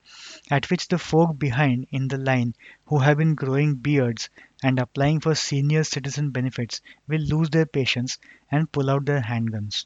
at 0.52 0.70
which 0.70 0.88
the 0.90 0.98
folk 1.00 1.40
behind 1.40 1.88
in 1.92 2.08
the 2.08 2.18
line 2.18 2.54
who 2.86 3.00
have 3.00 3.18
been 3.18 3.36
growing 3.36 3.76
beards 3.76 4.30
and 4.64 4.80
applying 4.80 5.20
for 5.20 5.36
senior 5.36 5.84
citizen 5.84 6.30
benefits 6.32 6.82
will 7.08 7.22
lose 7.22 7.50
their 7.50 7.66
patience 7.66 8.20
and 8.52 8.72
pull 8.72 8.90
out 8.90 9.06
their 9.06 9.22
handguns. 9.22 9.86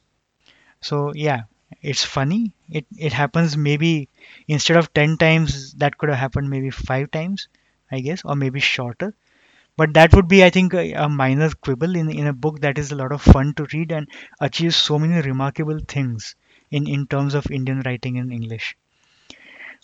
So 0.80 1.12
yeah, 1.14 1.42
it's 1.82 2.04
funny. 2.04 2.52
It 2.70 2.86
it 2.96 3.12
happens 3.12 3.56
maybe 3.58 4.08
instead 4.48 4.78
of 4.78 4.92
10 4.94 5.18
times 5.18 5.74
that 5.74 5.98
could 5.98 6.08
have 6.08 6.18
happened 6.18 6.48
maybe 6.48 6.70
5 6.70 7.10
times, 7.10 7.48
I 7.90 8.00
guess, 8.00 8.24
or 8.24 8.36
maybe 8.36 8.60
shorter. 8.60 9.14
But 9.78 9.92
that 9.92 10.14
would 10.14 10.26
be 10.26 10.42
I 10.42 10.48
think 10.48 10.72
a, 10.72 10.92
a 10.94 11.06
minor 11.06 11.50
quibble 11.50 11.96
in 11.96 12.10
in 12.10 12.26
a 12.26 12.32
book 12.32 12.60
that 12.60 12.78
is 12.78 12.92
a 12.92 12.96
lot 12.96 13.12
of 13.12 13.20
fun 13.20 13.52
to 13.56 13.66
read 13.74 13.92
and 13.92 14.08
achieves 14.40 14.76
so 14.76 14.98
many 14.98 15.20
remarkable 15.20 15.80
things 15.86 16.34
in 16.70 16.86
in 16.86 17.06
terms 17.06 17.34
of 17.34 17.50
Indian 17.50 17.82
writing 17.84 18.16
in 18.16 18.32
English. 18.32 18.74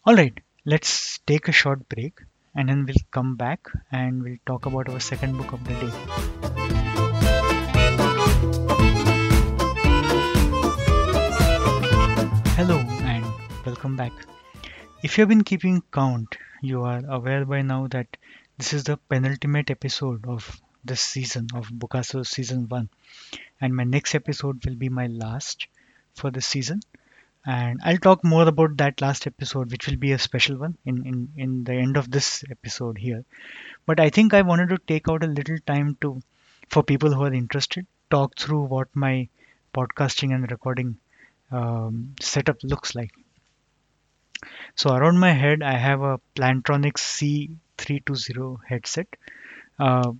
All 0.07 0.17
right, 0.17 0.41
let's 0.65 1.19
take 1.27 1.49
a 1.49 1.53
short 1.53 1.87
break 1.91 2.23
and 2.55 2.71
then 2.71 2.87
we'll 2.87 3.05
come 3.11 3.37
back 3.37 3.69
and 3.91 4.23
we'll 4.23 4.39
talk 4.47 4.65
about 4.65 4.89
our 4.89 4.99
second 4.99 5.37
book 5.37 5.53
of 5.53 5.63
the 5.65 5.75
day. 5.75 5.93
Hello 12.57 12.79
and 13.13 13.27
welcome 13.67 13.97
back. 13.97 14.13
If 15.03 15.19
you've 15.19 15.29
been 15.29 15.45
keeping 15.45 15.83
count, 15.93 16.39
you 16.63 16.83
are 16.85 17.03
aware 17.09 17.45
by 17.45 17.61
now 17.61 17.89
that 17.89 18.17
this 18.63 18.73
is 18.73 18.85
the 18.85 18.97
penultimate 19.09 19.73
episode 19.73 20.25
of 20.29 20.63
this 20.85 21.01
season 21.01 21.49
of 21.53 21.67
Bookasur 21.69 22.25
season 22.25 22.69
1 22.69 22.89
and 23.61 23.75
my 23.75 23.83
next 23.83 24.15
episode 24.15 24.65
will 24.65 24.77
be 24.77 24.89
my 24.89 25.09
last 25.09 25.67
for 26.15 26.31
this 26.31 26.47
season. 26.47 26.81
And 27.45 27.81
I'll 27.83 27.97
talk 27.97 28.23
more 28.23 28.47
about 28.47 28.77
that 28.77 29.01
last 29.01 29.27
episode 29.27 29.73
which 29.73 29.89
will 29.89 29.97
be 29.97 30.13
a 30.13 30.19
special 30.21 30.59
one 30.59 30.79
in, 30.85 31.05
in, 31.05 31.29
in 31.37 31.65
the 31.65 31.73
end 31.73 31.97
of 31.97 32.09
this 32.09 32.45
episode 32.53 32.99
here. 32.99 33.25
But 33.85 33.99
I 33.99 34.11
think 34.11 34.33
I 34.33 34.43
wanted 34.43 34.69
to 34.69 34.79
take 34.79 35.09
out 35.09 35.25
a 35.25 35.35
little 35.39 35.59
time 35.67 35.99
to 36.03 36.23
for 36.69 36.85
people 36.85 37.13
who 37.13 37.25
are 37.25 37.35
interested 37.35 37.85
talk 38.11 38.39
through 38.39 38.63
what 38.63 38.95
my 38.95 39.29
podcasting 39.75 40.33
and 40.33 40.49
recording 40.49 40.99
um, 41.51 42.15
setup 42.21 42.63
looks 42.63 42.95
like. 42.95 43.11
So 44.77 44.95
around 44.95 45.19
my 45.19 45.33
head 45.33 45.65
I 45.65 45.73
have 45.73 46.03
a 46.03 46.21
Plantronics 46.37 47.01
C320 47.83 48.59
headset 48.67 49.09
uh, 49.79 50.13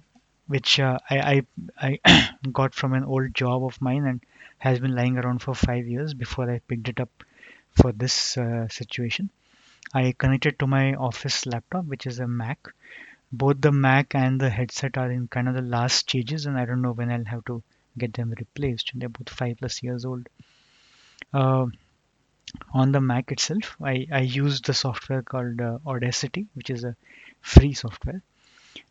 which 0.47 0.81
uh, 0.81 0.99
I, 1.09 1.45
I 1.79 1.99
I 2.05 2.31
got 2.53 2.75
from 2.75 2.95
an 2.95 3.05
old 3.05 3.35
job 3.35 3.65
of 3.65 3.81
mine 3.81 4.07
and 4.07 4.21
has 4.59 4.81
been 4.81 4.95
lying 4.95 5.19
around 5.19 5.41
for 5.41 5.55
five 5.55 5.87
years 5.87 6.15
before 6.15 6.51
I 6.51 6.61
picked 6.69 6.89
it 6.89 7.01
up 7.01 7.11
for 7.71 7.93
this 7.93 8.37
uh, 8.37 8.69
situation. 8.69 9.31
I 9.95 10.15
connected 10.17 10.59
to 10.59 10.67
my 10.67 10.95
office 10.95 11.47
laptop, 11.47 11.87
which 11.87 12.07
is 12.07 12.19
a 12.19 12.27
Mac. 12.29 12.69
Both 13.33 13.61
the 13.61 13.73
Mac 13.73 14.15
and 14.15 14.41
the 14.41 14.51
headset 14.51 14.99
are 14.99 15.11
in 15.11 15.29
kind 15.29 15.49
of 15.49 15.55
the 15.55 15.63
last 15.63 15.97
stages, 15.97 16.47
and 16.47 16.59
I 16.59 16.65
don't 16.65 16.83
know 16.83 16.93
when 16.93 17.11
I'll 17.11 17.25
have 17.25 17.45
to 17.47 17.63
get 17.99 18.15
them 18.15 18.35
replaced. 18.39 18.93
They're 18.95 19.09
both 19.09 19.31
five 19.31 19.59
plus 19.59 19.83
years 19.83 20.05
old. 20.05 20.29
Uh, 21.33 21.67
on 22.75 22.93
the 22.93 23.01
Mac 23.01 23.33
itself, 23.33 23.77
I, 23.83 24.07
I 24.13 24.21
use 24.21 24.61
the 24.61 24.75
software 24.75 25.23
called 25.23 25.61
uh, 25.61 25.79
Audacity, 25.87 26.47
which 26.55 26.71
is 26.71 26.85
a 26.85 26.97
free 27.43 27.75
software, 27.75 28.23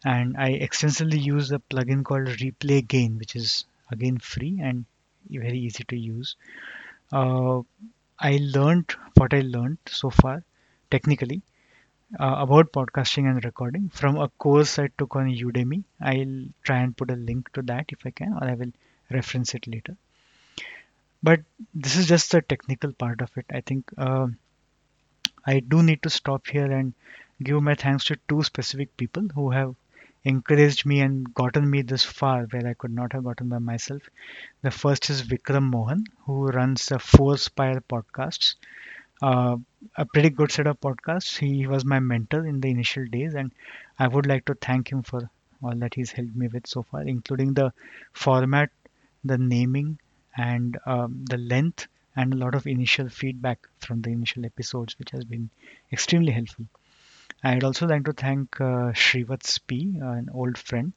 and 0.05 0.37
I 0.37 0.49
extensively 0.49 1.17
use 1.17 1.51
a 1.51 1.59
plugin 1.59 2.03
called 2.03 2.27
Replay 2.27 2.87
Gain, 2.87 3.17
which 3.17 3.35
is 3.35 3.65
again 3.89 4.17
free 4.19 4.59
and 4.61 4.85
very 5.29 5.59
easy 5.59 5.83
to 5.85 5.95
use. 5.95 6.35
Uh, 7.11 7.61
I 8.19 8.39
learned 8.41 8.95
what 9.15 9.33
I 9.33 9.41
learned 9.41 9.79
so 9.87 10.09
far 10.09 10.43
technically 10.91 11.41
uh, 12.19 12.35
about 12.39 12.71
podcasting 12.71 13.29
and 13.29 13.43
recording 13.43 13.89
from 13.89 14.17
a 14.17 14.27
course 14.29 14.77
I 14.77 14.89
took 14.97 15.15
on 15.15 15.29
Udemy. 15.29 15.83
I'll 16.01 16.45
try 16.63 16.79
and 16.79 16.95
put 16.95 17.09
a 17.09 17.15
link 17.15 17.51
to 17.53 17.61
that 17.63 17.85
if 17.89 18.05
I 18.05 18.11
can, 18.11 18.33
or 18.33 18.43
I 18.43 18.53
will 18.53 18.71
reference 19.09 19.55
it 19.55 19.67
later. 19.67 19.95
But 21.23 21.41
this 21.73 21.95
is 21.95 22.07
just 22.07 22.31
the 22.31 22.41
technical 22.41 22.91
part 22.93 23.21
of 23.21 23.29
it. 23.37 23.45
I 23.51 23.61
think 23.61 23.91
uh, 23.97 24.27
I 25.45 25.59
do 25.59 25.83
need 25.83 26.03
to 26.03 26.09
stop 26.09 26.47
here 26.47 26.71
and 26.71 26.93
give 27.43 27.61
my 27.63 27.75
thanks 27.75 28.05
to 28.05 28.17
two 28.29 28.43
specific 28.43 28.95
people 28.97 29.27
who 29.35 29.51
have 29.51 29.75
encouraged 30.23 30.85
me 30.85 31.01
and 31.01 31.33
gotten 31.33 31.69
me 31.69 31.81
this 31.81 32.03
far 32.03 32.43
where 32.45 32.67
I 32.67 32.73
could 32.73 32.91
not 32.91 33.13
have 33.13 33.23
gotten 33.23 33.49
by 33.49 33.59
myself. 33.59 34.01
The 34.61 34.71
first 34.71 35.09
is 35.09 35.23
Vikram 35.23 35.69
Mohan, 35.71 36.05
who 36.25 36.47
runs 36.47 36.85
the 36.85 36.99
Four 36.99 37.37
Spire 37.37 37.81
podcasts. 37.81 38.55
Uh, 39.21 39.57
a 39.95 40.05
pretty 40.05 40.29
good 40.29 40.51
set 40.51 40.67
of 40.67 40.79
podcasts. 40.79 41.37
He 41.37 41.67
was 41.67 41.85
my 41.85 41.99
mentor 41.99 42.45
in 42.45 42.59
the 42.61 42.69
initial 42.69 43.05
days, 43.05 43.35
and 43.35 43.51
I 43.99 44.07
would 44.07 44.25
like 44.27 44.45
to 44.45 44.55
thank 44.55 44.91
him 44.91 45.03
for 45.03 45.29
all 45.63 45.75
that 45.75 45.93
he's 45.93 46.11
helped 46.11 46.35
me 46.35 46.47
with 46.47 46.67
so 46.67 46.83
far, 46.83 47.01
including 47.03 47.53
the 47.53 47.73
format, 48.13 48.71
the 49.23 49.37
naming, 49.37 49.99
and 50.37 50.77
um, 50.85 51.25
the 51.29 51.37
length, 51.37 51.87
and 52.15 52.33
a 52.33 52.37
lot 52.37 52.55
of 52.55 52.67
initial 52.67 53.09
feedback 53.09 53.67
from 53.79 54.01
the 54.01 54.11
initial 54.11 54.45
episodes, 54.45 54.97
which 54.99 55.11
has 55.11 55.23
been 55.23 55.49
extremely 55.91 56.31
helpful. 56.31 56.65
I'd 57.43 57.63
also 57.63 57.87
like 57.87 58.05
to 58.05 58.13
thank 58.13 58.59
uh, 58.61 58.91
Shrivats 58.93 59.59
P, 59.65 59.97
an 60.01 60.29
old 60.33 60.57
friend, 60.57 60.93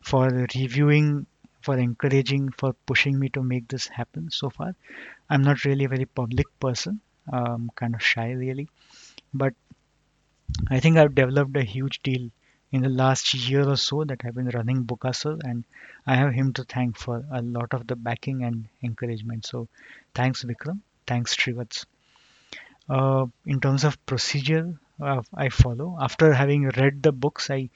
for 0.00 0.28
reviewing, 0.28 1.26
for 1.62 1.76
encouraging, 1.78 2.50
for 2.52 2.72
pushing 2.86 3.18
me 3.18 3.28
to 3.30 3.42
make 3.42 3.68
this 3.68 3.86
happen 3.88 4.30
so 4.30 4.50
far. 4.50 4.74
I'm 5.30 5.42
not 5.42 5.64
really 5.64 5.84
a 5.84 5.88
very 5.88 6.06
public 6.06 6.46
person, 6.60 7.00
um, 7.32 7.70
kind 7.74 7.94
of 7.94 8.02
shy 8.02 8.30
really, 8.32 8.68
but 9.34 9.54
I 10.70 10.80
think 10.80 10.96
I've 10.96 11.14
developed 11.14 11.56
a 11.56 11.62
huge 11.62 12.02
deal 12.02 12.30
in 12.72 12.82
the 12.82 12.88
last 12.88 13.34
year 13.34 13.68
or 13.68 13.76
so 13.76 14.04
that 14.04 14.20
I've 14.24 14.34
been 14.34 14.48
running 14.50 14.84
Bookasur, 14.84 15.40
and 15.44 15.64
I 16.06 16.16
have 16.16 16.32
him 16.32 16.52
to 16.54 16.64
thank 16.64 16.96
for 16.96 17.24
a 17.30 17.42
lot 17.42 17.74
of 17.74 17.86
the 17.86 17.96
backing 17.96 18.44
and 18.44 18.66
encouragement. 18.82 19.46
So 19.46 19.68
thanks, 20.14 20.44
Vikram. 20.44 20.80
Thanks, 21.06 21.34
Shrivats. 21.34 21.86
Uh, 22.88 23.26
in 23.46 23.60
terms 23.60 23.84
of 23.84 24.04
procedure, 24.06 24.78
uh, 25.00 25.22
I 25.34 25.48
follow. 25.48 25.96
After 26.00 26.32
having 26.32 26.68
read 26.68 27.02
the 27.02 27.12
books, 27.12 27.50
I 27.50 27.70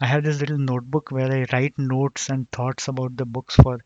I 0.00 0.06
have 0.06 0.24
this 0.24 0.40
little 0.40 0.58
notebook 0.58 1.10
where 1.10 1.32
I 1.32 1.46
write 1.52 1.78
notes 1.78 2.30
and 2.30 2.50
thoughts 2.50 2.88
about 2.88 3.16
the 3.16 3.26
books 3.26 3.56
for 3.56 3.80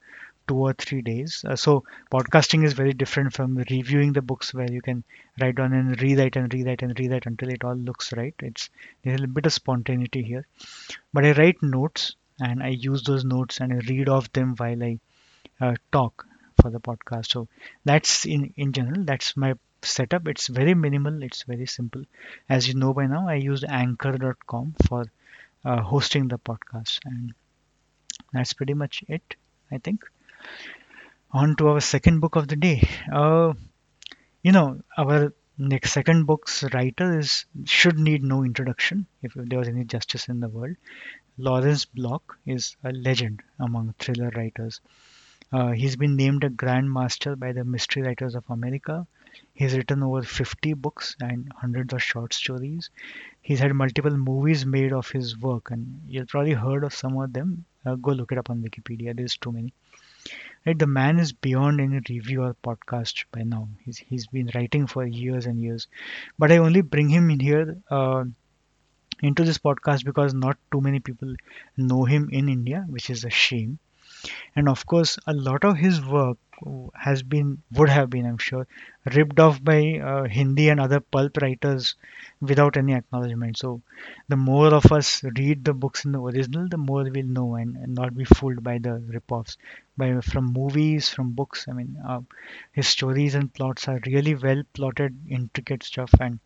two 0.48 0.56
or 0.56 0.72
three 0.72 1.02
days. 1.02 1.44
Uh, 1.46 1.56
so 1.56 1.84
podcasting 2.10 2.64
is 2.64 2.72
very 2.72 2.92
different 2.94 3.34
from 3.34 3.56
reviewing 3.70 4.12
the 4.12 4.22
books 4.22 4.54
where 4.54 4.70
you 4.72 4.82
can 4.82 5.04
write 5.40 5.56
down 5.56 5.72
and 5.72 6.00
rewrite 6.02 6.36
and 6.36 6.52
rewrite 6.52 6.82
and 6.82 6.98
rewrite 6.98 7.26
until 7.26 7.50
it 7.50 7.64
all 7.64 7.76
looks 7.76 8.12
right. 8.14 8.34
It's 8.40 8.70
a 9.06 9.10
little 9.10 9.26
bit 9.26 9.46
of 9.46 9.52
spontaneity 9.52 10.22
here, 10.22 10.46
but 11.12 11.24
I 11.24 11.32
write 11.32 11.62
notes 11.62 12.16
and 12.40 12.62
I 12.62 12.68
use 12.68 13.02
those 13.02 13.24
notes 13.24 13.60
and 13.60 13.72
I 13.72 13.76
read 13.88 14.08
off 14.08 14.32
them 14.32 14.54
while 14.56 14.82
I 14.82 14.98
uh, 15.60 15.74
talk 15.92 16.26
for 16.60 16.70
the 16.70 16.80
podcast. 16.80 17.26
So 17.26 17.48
that's 17.84 18.24
in 18.26 18.52
in 18.56 18.72
general 18.72 19.04
that's 19.04 19.36
my 19.36 19.54
setup. 19.84 20.28
It's 20.28 20.46
very 20.48 20.74
minimal. 20.74 21.22
It's 21.22 21.42
very 21.42 21.66
simple. 21.66 22.04
As 22.48 22.68
you 22.68 22.74
know 22.74 22.92
by 22.94 23.06
now, 23.06 23.28
I 23.28 23.34
use 23.34 23.64
Anchor.com 23.64 24.74
for 24.86 25.06
uh, 25.64 25.80
hosting 25.82 26.28
the 26.28 26.38
podcast, 26.38 27.00
and 27.04 27.34
that's 28.32 28.52
pretty 28.52 28.74
much 28.74 29.04
it. 29.08 29.36
I 29.70 29.78
think 29.78 30.04
on 31.30 31.56
to 31.56 31.68
our 31.68 31.80
second 31.80 32.20
book 32.20 32.36
of 32.36 32.48
the 32.48 32.56
day. 32.56 32.88
Uh, 33.12 33.52
you 34.42 34.52
know, 34.52 34.80
our 34.96 35.32
next 35.58 35.92
second 35.92 36.24
book's 36.24 36.62
writer 36.72 37.18
is 37.18 37.44
should 37.64 37.98
need 37.98 38.22
no 38.22 38.44
introduction 38.44 39.06
if 39.22 39.32
there 39.34 39.58
was 39.58 39.68
any 39.68 39.84
justice 39.84 40.28
in 40.28 40.40
the 40.40 40.48
world. 40.48 40.76
Lawrence 41.36 41.84
Block 41.84 42.38
is 42.46 42.76
a 42.84 42.92
legend 42.92 43.42
among 43.60 43.94
thriller 43.98 44.30
writers. 44.34 44.80
Uh, 45.52 45.70
he's 45.72 45.96
been 45.96 46.16
named 46.16 46.44
a 46.44 46.50
Grand 46.50 46.92
Master 46.92 47.36
by 47.36 47.52
the 47.52 47.64
Mystery 47.64 48.02
Writers 48.02 48.34
of 48.34 48.44
America. 48.50 49.06
He's 49.54 49.76
written 49.76 50.02
over 50.02 50.22
50 50.22 50.74
books 50.74 51.16
and 51.20 51.52
hundreds 51.56 51.92
of 51.92 52.02
short 52.02 52.32
stories. 52.32 52.90
He's 53.42 53.58
had 53.58 53.74
multiple 53.74 54.16
movies 54.16 54.64
made 54.64 54.92
of 54.92 55.10
his 55.10 55.36
work, 55.38 55.70
and 55.70 56.00
you've 56.06 56.28
probably 56.28 56.52
heard 56.52 56.84
of 56.84 56.94
some 56.94 57.16
of 57.18 57.32
them. 57.32 57.64
Uh, 57.84 57.96
go 57.96 58.12
look 58.12 58.32
it 58.32 58.38
up 58.38 58.50
on 58.50 58.62
Wikipedia. 58.62 59.16
There's 59.16 59.36
too 59.36 59.52
many. 59.52 59.72
Right, 60.66 60.78
the 60.78 60.86
man 60.86 61.18
is 61.18 61.32
beyond 61.32 61.80
any 61.80 62.00
review 62.08 62.42
or 62.42 62.54
podcast 62.62 63.24
by 63.32 63.42
now. 63.42 63.68
He's 63.84 63.98
he's 63.98 64.26
been 64.26 64.50
writing 64.54 64.86
for 64.86 65.06
years 65.06 65.46
and 65.46 65.60
years, 65.60 65.86
but 66.38 66.52
I 66.52 66.58
only 66.58 66.82
bring 66.82 67.08
him 67.08 67.30
in 67.30 67.40
here 67.40 67.78
uh, 67.90 68.24
into 69.22 69.44
this 69.44 69.58
podcast 69.58 70.04
because 70.04 70.34
not 70.34 70.58
too 70.70 70.80
many 70.80 71.00
people 71.00 71.34
know 71.76 72.04
him 72.04 72.28
in 72.30 72.48
India, 72.48 72.84
which 72.88 73.10
is 73.10 73.24
a 73.24 73.30
shame. 73.30 73.78
And 74.56 74.68
of 74.68 74.84
course, 74.86 75.18
a 75.26 75.32
lot 75.32 75.64
of 75.64 75.76
his 75.76 76.04
work 76.04 76.38
has 76.94 77.22
been 77.22 77.62
would 77.72 77.88
have 77.88 78.10
been, 78.10 78.26
I'm 78.26 78.38
sure, 78.38 78.66
ripped 79.14 79.38
off 79.40 79.62
by 79.62 79.98
uh, 79.98 80.24
Hindi 80.24 80.68
and 80.68 80.80
other 80.80 81.00
pulp 81.00 81.36
writers 81.42 81.94
without 82.40 82.76
any 82.76 82.94
acknowledgement. 82.94 83.58
So, 83.58 83.82
the 84.28 84.36
more 84.36 84.74
of 84.74 84.90
us 84.92 85.22
read 85.24 85.64
the 85.64 85.74
books 85.74 86.04
in 86.04 86.12
the 86.12 86.20
original, 86.20 86.68
the 86.68 86.76
more 86.78 87.04
we'll 87.04 87.26
know 87.26 87.54
and, 87.56 87.76
and 87.76 87.94
not 87.94 88.16
be 88.16 88.24
fooled 88.24 88.62
by 88.62 88.78
the 88.78 88.94
rip-offs. 88.94 89.56
By 89.96 90.20
from 90.20 90.52
movies, 90.52 91.08
from 91.08 91.32
books. 91.32 91.66
I 91.68 91.72
mean, 91.72 91.96
uh, 92.06 92.20
his 92.72 92.88
stories 92.88 93.34
and 93.34 93.52
plots 93.52 93.88
are 93.88 94.00
really 94.06 94.34
well 94.34 94.62
plotted, 94.74 95.16
intricate 95.28 95.82
stuff, 95.82 96.12
and 96.20 96.40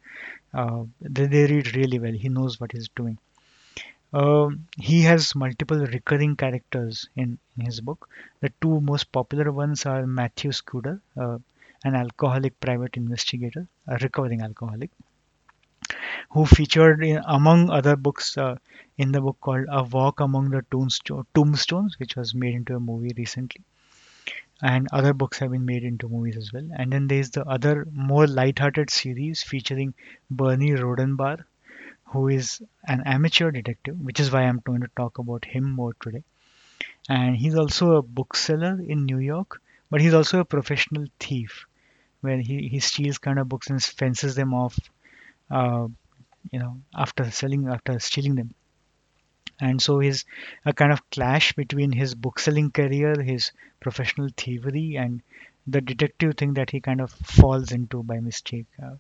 uh, 0.55 0.85
they, 1.01 1.27
they 1.27 1.47
read 1.47 1.77
really 1.77 1.99
well. 1.99 2.13
He 2.13 2.29
knows 2.29 2.61
what 2.61 2.73
he's 2.73 2.89
doing. 2.89 3.19
Um, 4.13 4.67
he 4.79 5.03
has 5.03 5.35
multiple 5.35 5.79
recurring 5.87 6.37
characters 6.37 7.09
in, 7.17 7.39
in 7.59 7.67
his 7.67 7.81
book. 7.81 8.09
The 8.41 8.53
two 8.61 8.81
most 8.81 9.11
popular 9.11 9.51
ones 9.51 9.87
are 9.87 10.07
Matthew 10.07 10.53
Scudder, 10.53 11.01
uh, 11.17 11.39
an 11.85 11.95
alcoholic 11.95 12.61
private 12.61 12.97
investigator, 12.97 13.67
a 13.89 13.97
recovering 13.97 14.43
alcoholic, 14.43 14.91
who 16.31 16.45
featured 16.47 17.03
in, 17.03 17.23
among 17.27 17.71
other 17.71 17.97
books 17.97 18.37
uh, 18.37 18.57
in 18.99 19.13
the 19.13 19.21
book 19.21 19.39
called 19.41 19.67
A 19.71 19.83
Walk 19.83 20.21
Among 20.21 20.51
the 20.51 20.63
Tombsto- 20.71 21.25
Tombstones, 21.35 21.99
which 21.99 22.15
was 22.17 22.35
made 22.35 22.55
into 22.55 22.77
a 22.77 22.81
movie 22.81 23.15
recently. 23.17 23.63
And 24.63 24.89
other 24.93 25.13
books 25.13 25.39
have 25.39 25.51
been 25.51 25.65
made 25.65 25.85
into 25.85 26.09
movies 26.09 26.37
as 26.37 26.53
well. 26.53 26.69
And 26.77 26.93
then 26.93 27.09
there's 27.09 27.31
the 27.31 27.45
other 27.47 27.87
more 27.93 28.27
light-hearted 28.27 28.91
series 28.91 29.43
featuring 29.43 29.95
Bernie 30.31 30.71
Rhodenbarr, 30.73 31.45
who 32.13 32.29
is 32.29 32.63
an 32.87 33.03
amateur 33.07 33.51
detective, 33.51 33.99
which 33.99 34.21
is 34.21 34.31
why 34.31 34.43
I'm 34.43 34.61
going 34.65 34.83
to 34.83 34.91
talk 34.97 35.19
about 35.19 35.45
him 35.45 35.71
more 35.71 35.95
today. 36.01 36.23
And 37.09 37.37
he's 37.37 37.55
also 37.55 37.97
a 37.97 38.03
bookseller 38.03 38.81
in 38.81 39.07
New 39.07 39.19
York, 39.19 39.61
but 39.91 40.01
he's 40.01 40.15
also 40.15 40.41
a 40.41 40.45
professional 40.45 41.07
thief, 41.19 41.67
where 42.21 42.39
he, 42.39 42.69
he 42.69 42.81
steals 42.81 43.19
kind 43.19 43.39
of 43.39 43.49
books 43.49 43.71
and 43.71 43.83
fences 43.83 44.35
them 44.35 44.53
off, 44.53 44.79
uh, 45.51 45.87
you 46.51 46.59
know, 46.59 46.79
after 46.95 47.31
selling, 47.31 47.69
after 47.69 47.99
stealing 47.99 48.35
them. 48.35 48.55
And 49.61 49.81
so 49.81 49.99
he's 50.01 50.25
a 50.67 50.73
kind 50.73 50.93
of 50.93 51.09
clash 51.11 51.53
between 51.55 51.93
his 51.93 52.15
bookselling 52.15 52.73
career, 52.73 53.21
his 53.23 53.53
professional 53.81 54.29
thievery, 54.37 54.97
and 54.97 55.23
the 55.67 55.81
detective 55.81 56.37
thing 56.37 56.55
that 56.55 56.71
he 56.71 56.81
kind 56.81 57.01
of 57.01 57.11
falls 57.11 57.73
into 57.73 58.03
by 58.03 58.21
mistake. 58.21 58.67
Uh, 58.83 58.97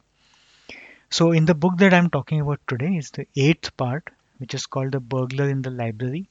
so 1.12 1.30
in 1.32 1.44
the 1.44 1.54
book 1.54 1.76
that 1.78 1.94
I'm 1.94 2.10
talking 2.10 2.40
about 2.40 2.60
today 2.66 2.96
is 2.96 3.10
the 3.12 3.26
eighth 3.36 3.76
part, 3.76 4.10
which 4.38 4.54
is 4.54 4.66
called 4.66 4.92
The 4.92 5.00
Burglar 5.00 5.48
in 5.48 5.62
the 5.62 5.70
Library. 5.70 6.28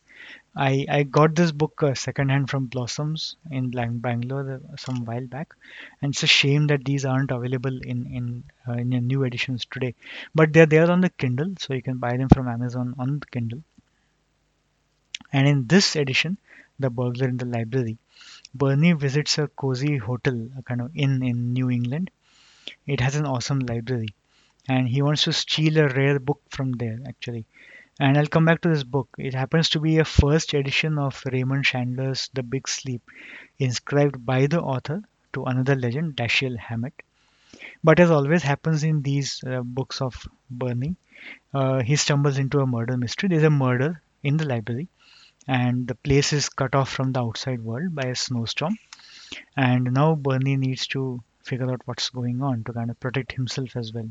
I, 0.55 0.85
I 0.89 1.03
got 1.03 1.35
this 1.35 1.51
book 1.51 1.81
uh, 1.83 1.93
secondhand 1.95 2.49
from 2.49 2.67
Blossoms 2.67 3.37
in 3.51 3.71
Bangalore 3.71 4.61
uh, 4.73 4.77
some 4.77 5.05
while 5.05 5.27
back, 5.27 5.53
and 6.01 6.13
it's 6.13 6.23
a 6.23 6.27
shame 6.27 6.67
that 6.67 6.85
these 6.85 7.05
aren't 7.05 7.31
available 7.31 7.77
in 7.83 8.07
in 8.07 8.43
uh, 8.67 8.73
in 8.73 8.89
new 9.07 9.23
editions 9.23 9.65
today. 9.65 9.95
But 10.35 10.53
they're 10.53 10.65
there 10.65 10.91
on 10.91 11.01
the 11.01 11.09
Kindle, 11.11 11.53
so 11.59 11.73
you 11.73 11.81
can 11.81 11.97
buy 11.99 12.17
them 12.17 12.29
from 12.29 12.47
Amazon 12.47 12.95
on 12.99 13.19
the 13.19 13.27
Kindle. 13.27 13.63
And 15.33 15.47
in 15.47 15.67
this 15.67 15.95
edition, 15.95 16.37
The 16.79 16.89
Burglar 16.89 17.27
in 17.27 17.37
the 17.37 17.45
Library, 17.45 17.97
Bernie 18.53 18.93
visits 18.93 19.37
a 19.37 19.47
cozy 19.47 19.97
hotel, 19.97 20.49
a 20.57 20.63
kind 20.63 20.81
of 20.81 20.91
inn 20.95 21.23
in 21.23 21.53
New 21.53 21.69
England. 21.69 22.11
It 22.87 23.01
has 23.01 23.15
an 23.15 23.25
awesome 23.25 23.59
library, 23.59 24.09
and 24.69 24.87
he 24.87 25.01
wants 25.01 25.23
to 25.23 25.33
steal 25.33 25.77
a 25.77 25.87
rare 25.87 26.19
book 26.19 26.41
from 26.49 26.71
there, 26.73 26.99
actually. 27.07 27.45
And 27.99 28.17
I'll 28.17 28.27
come 28.27 28.45
back 28.45 28.61
to 28.61 28.69
this 28.69 28.83
book. 28.83 29.09
It 29.17 29.33
happens 29.33 29.69
to 29.69 29.79
be 29.79 29.99
a 29.99 30.05
first 30.05 30.53
edition 30.53 30.97
of 30.97 31.21
Raymond 31.31 31.65
Chandler's 31.65 32.29
The 32.33 32.43
Big 32.43 32.67
Sleep, 32.67 33.01
inscribed 33.59 34.25
by 34.25 34.47
the 34.47 34.61
author 34.61 35.03
to 35.33 35.45
another 35.45 35.75
legend, 35.75 36.15
Dashiell 36.15 36.57
Hammett. 36.57 36.93
But 37.83 37.99
as 37.99 38.09
always 38.09 38.43
happens 38.43 38.83
in 38.83 39.01
these 39.01 39.43
uh, 39.43 39.61
books 39.61 40.01
of 40.01 40.27
Bernie, 40.49 40.95
uh, 41.53 41.81
he 41.83 41.95
stumbles 41.95 42.37
into 42.37 42.59
a 42.59 42.67
murder 42.67 42.97
mystery. 42.97 43.29
There's 43.29 43.43
a 43.43 43.49
murder 43.49 44.01
in 44.23 44.37
the 44.37 44.45
library, 44.45 44.87
and 45.47 45.87
the 45.87 45.95
place 45.95 46.33
is 46.33 46.49
cut 46.49 46.75
off 46.75 46.89
from 46.89 47.11
the 47.11 47.21
outside 47.21 47.61
world 47.61 47.93
by 47.93 48.03
a 48.03 48.15
snowstorm. 48.15 48.77
And 49.55 49.93
now 49.93 50.15
Bernie 50.15 50.57
needs 50.57 50.87
to 50.87 51.23
figure 51.43 51.71
out 51.71 51.81
what's 51.85 52.09
going 52.09 52.41
on 52.41 52.63
to 52.63 52.73
kind 52.73 52.89
of 52.89 52.99
protect 52.99 53.33
himself 53.33 53.75
as 53.75 53.93
well. 53.93 54.09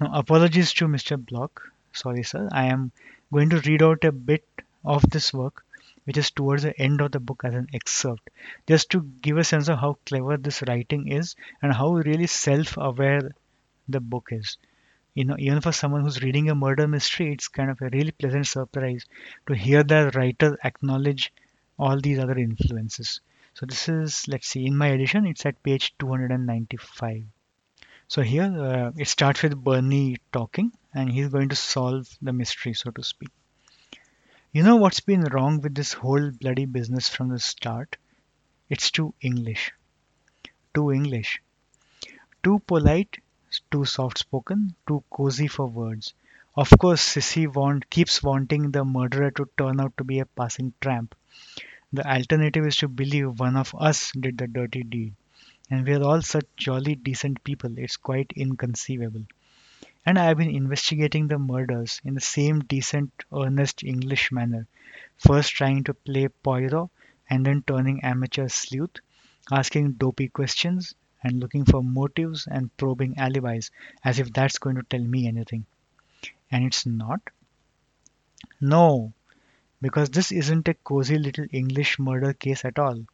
Now, 0.00 0.10
apologies 0.12 0.72
to 0.74 0.86
Mr. 0.86 1.16
Block. 1.16 1.62
Sorry, 1.92 2.22
sir. 2.22 2.48
I 2.52 2.66
am 2.66 2.92
going 3.32 3.50
to 3.50 3.60
read 3.60 3.82
out 3.82 4.04
a 4.04 4.12
bit 4.12 4.44
of 4.84 5.02
this 5.10 5.32
work, 5.32 5.64
which 6.04 6.16
is 6.16 6.30
towards 6.30 6.62
the 6.62 6.78
end 6.80 7.00
of 7.00 7.12
the 7.12 7.20
book 7.20 7.42
as 7.44 7.54
an 7.54 7.68
excerpt, 7.72 8.30
just 8.66 8.90
to 8.90 9.02
give 9.22 9.38
a 9.38 9.44
sense 9.44 9.68
of 9.68 9.78
how 9.78 9.96
clever 10.06 10.36
this 10.36 10.62
writing 10.68 11.08
is 11.08 11.34
and 11.62 11.72
how 11.72 11.94
really 11.94 12.26
self 12.26 12.76
aware 12.76 13.30
the 13.88 14.00
book 14.00 14.28
is. 14.30 14.58
You 15.14 15.24
know, 15.24 15.36
even 15.38 15.62
for 15.62 15.72
someone 15.72 16.02
who's 16.02 16.22
reading 16.22 16.50
a 16.50 16.54
murder 16.54 16.86
mystery, 16.86 17.32
it's 17.32 17.48
kind 17.48 17.70
of 17.70 17.80
a 17.80 17.88
really 17.88 18.12
pleasant 18.12 18.46
surprise 18.46 19.06
to 19.46 19.54
hear 19.54 19.82
the 19.82 20.12
writer 20.14 20.58
acknowledge 20.62 21.32
all 21.78 21.98
these 22.00 22.18
other 22.18 22.38
influences. 22.38 23.20
So 23.54 23.64
this 23.64 23.88
is, 23.88 24.28
let's 24.28 24.48
see, 24.48 24.66
in 24.66 24.76
my 24.76 24.88
edition, 24.88 25.26
it's 25.26 25.46
at 25.46 25.62
page 25.62 25.94
295. 25.98 27.24
So 28.08 28.22
here 28.22 28.42
uh, 28.44 28.92
it 28.96 29.06
starts 29.06 29.42
with 29.44 29.62
Bernie 29.62 30.16
talking 30.32 30.72
and 30.92 31.08
he's 31.08 31.28
going 31.28 31.50
to 31.50 31.56
solve 31.56 32.08
the 32.20 32.32
mystery, 32.32 32.74
so 32.74 32.90
to 32.90 33.02
speak. 33.04 33.30
You 34.52 34.64
know 34.64 34.74
what's 34.74 34.98
been 34.98 35.22
wrong 35.22 35.60
with 35.60 35.74
this 35.76 35.92
whole 35.92 36.32
bloody 36.32 36.64
business 36.64 37.08
from 37.08 37.28
the 37.28 37.38
start? 37.38 37.96
It's 38.68 38.90
too 38.90 39.14
English. 39.20 39.72
Too 40.74 40.90
English. 40.90 41.40
Too 42.42 42.58
polite, 42.60 43.18
too 43.70 43.84
soft 43.84 44.18
spoken, 44.18 44.74
too 44.88 45.04
cozy 45.10 45.46
for 45.46 45.66
words. 45.66 46.14
Of 46.56 46.70
course, 46.78 47.02
Sissy 47.02 47.46
want, 47.46 47.90
keeps 47.90 48.22
wanting 48.22 48.70
the 48.70 48.84
murderer 48.84 49.30
to 49.32 49.48
turn 49.58 49.80
out 49.80 49.96
to 49.98 50.04
be 50.04 50.20
a 50.20 50.26
passing 50.26 50.72
tramp. 50.80 51.14
The 51.92 52.08
alternative 52.08 52.66
is 52.66 52.76
to 52.78 52.88
believe 52.88 53.40
one 53.40 53.56
of 53.56 53.74
us 53.76 54.12
did 54.12 54.38
the 54.38 54.46
dirty 54.48 54.82
deed. 54.82 55.14
And 55.70 55.86
we're 55.86 56.02
all 56.02 56.22
such 56.22 56.46
jolly 56.56 56.94
decent 56.94 57.44
people, 57.44 57.78
it's 57.78 57.96
quite 57.96 58.32
inconceivable. 58.36 59.26
And 60.04 60.18
I 60.18 60.24
have 60.26 60.38
been 60.38 60.50
investigating 60.50 61.28
the 61.28 61.38
murders 61.38 62.00
in 62.04 62.14
the 62.14 62.20
same 62.20 62.60
decent, 62.60 63.12
earnest 63.34 63.82
English 63.82 64.30
manner, 64.32 64.66
first 65.18 65.52
trying 65.52 65.84
to 65.84 65.94
play 65.94 66.28
Poirot 66.28 66.90
and 67.28 67.44
then 67.44 67.62
turning 67.62 68.04
amateur 68.04 68.48
sleuth, 68.48 68.96
asking 69.50 69.92
dopey 69.92 70.28
questions 70.28 70.94
and 71.22 71.40
looking 71.40 71.64
for 71.64 71.82
motives 71.82 72.46
and 72.46 72.76
probing 72.76 73.18
alibis 73.18 73.70
as 74.04 74.18
if 74.18 74.32
that's 74.32 74.58
going 74.58 74.76
to 74.76 74.82
tell 74.84 75.00
me 75.00 75.26
anything. 75.26 75.66
And 76.50 76.64
it's 76.64 76.86
not? 76.86 77.20
No, 78.60 79.12
because 79.80 80.10
this 80.10 80.30
isn't 80.30 80.68
a 80.68 80.74
cozy 80.74 81.18
little 81.18 81.46
English 81.50 81.98
murder 81.98 82.32
case 82.32 82.64
at 82.64 82.78
all. 82.78 83.04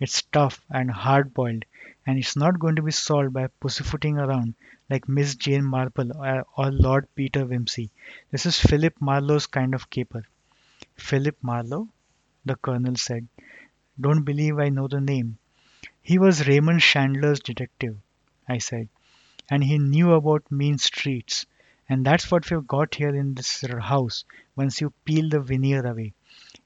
It's 0.00 0.22
tough 0.22 0.64
and 0.70 0.90
hard 0.90 1.34
boiled, 1.34 1.66
and 2.06 2.18
it's 2.18 2.34
not 2.34 2.58
going 2.58 2.76
to 2.76 2.82
be 2.82 2.90
solved 2.90 3.34
by 3.34 3.48
pussyfooting 3.48 4.16
around 4.16 4.54
like 4.88 5.08
Miss 5.08 5.34
Jane 5.34 5.64
Marple 5.64 6.16
or, 6.16 6.46
or 6.56 6.72
Lord 6.72 7.06
Peter 7.14 7.44
Wimsey. 7.44 7.90
This 8.30 8.46
is 8.46 8.58
Philip 8.58 8.94
Marlowe's 8.98 9.46
kind 9.46 9.74
of 9.74 9.90
caper. 9.90 10.24
Philip 10.96 11.36
Marlowe? 11.42 11.88
The 12.46 12.56
colonel 12.56 12.96
said. 12.96 13.28
Don't 14.00 14.24
believe 14.24 14.58
I 14.58 14.70
know 14.70 14.88
the 14.88 15.02
name. 15.02 15.36
He 16.00 16.18
was 16.18 16.48
Raymond 16.48 16.80
Chandler's 16.80 17.40
detective, 17.40 17.98
I 18.48 18.56
said, 18.56 18.88
and 19.50 19.62
he 19.62 19.78
knew 19.78 20.14
about 20.14 20.50
mean 20.50 20.78
streets. 20.78 21.44
And 21.90 22.06
that's 22.06 22.30
what 22.30 22.50
we've 22.50 22.66
got 22.66 22.94
here 22.94 23.14
in 23.14 23.34
this 23.34 23.60
house 23.62 24.24
once 24.56 24.80
you 24.80 24.94
peel 25.04 25.28
the 25.28 25.40
veneer 25.40 25.84
away. 25.84 26.14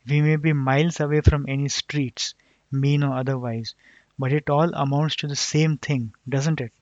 We 0.07 0.21
may 0.21 0.37
be 0.37 0.53
miles 0.53 1.01
away 1.01 1.21
from 1.21 1.47
any 1.49 1.69
streets, 1.69 2.35
mean 2.75 3.05
or 3.05 3.17
otherwise, 3.17 3.75
but 4.19 4.33
it 4.33 4.51
all 4.51 4.75
amounts 4.75 5.17
to 5.17 5.29
the 5.29 5.37
same 5.37 5.79
thing, 5.79 6.15
doesn't 6.29 6.61
it? 6.61 6.73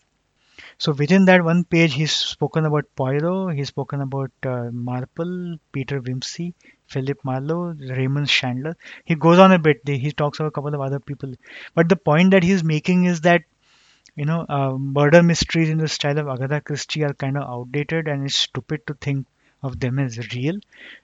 So 0.79 0.93
within 0.93 1.25
that 1.27 1.45
one 1.45 1.65
page, 1.65 1.95
he's 1.95 2.13
spoken 2.13 2.67
about 2.67 2.85
Poirot, 2.95 3.57
he's 3.57 3.69
spoken 3.69 4.03
about 4.03 4.31
uh, 4.45 4.71
Marple, 4.71 5.57
Peter 5.73 6.01
Wimsey, 6.03 6.53
Philip 6.89 7.19
Marlowe, 7.25 7.73
Raymond 7.73 8.29
Chandler. 8.29 8.77
He 9.05 9.15
goes 9.15 9.39
on 9.39 9.53
a 9.53 9.59
bit. 9.59 9.81
He 9.87 10.13
talks 10.13 10.41
about 10.41 10.49
a 10.49 10.51
couple 10.51 10.75
of 10.75 10.81
other 10.83 11.01
people, 11.01 11.35
but 11.75 11.89
the 11.89 11.97
point 11.97 12.33
that 12.33 12.43
he's 12.43 12.63
making 12.63 13.07
is 13.07 13.23
that 13.23 13.45
you 14.17 14.25
know 14.25 14.47
uh, 14.49 14.73
murder 14.79 15.23
mysteries 15.23 15.71
in 15.71 15.79
the 15.79 15.89
style 15.89 16.19
of 16.19 16.29
Agatha 16.29 16.61
Christie 16.63 17.05
are 17.05 17.15
kind 17.15 17.37
of 17.39 17.49
outdated, 17.49 18.09
and 18.09 18.25
it's 18.27 18.37
stupid 18.39 18.87
to 18.87 18.95
think 18.95 19.27
of 19.63 19.81
them 19.81 19.99
as 19.99 20.19
real. 20.35 20.59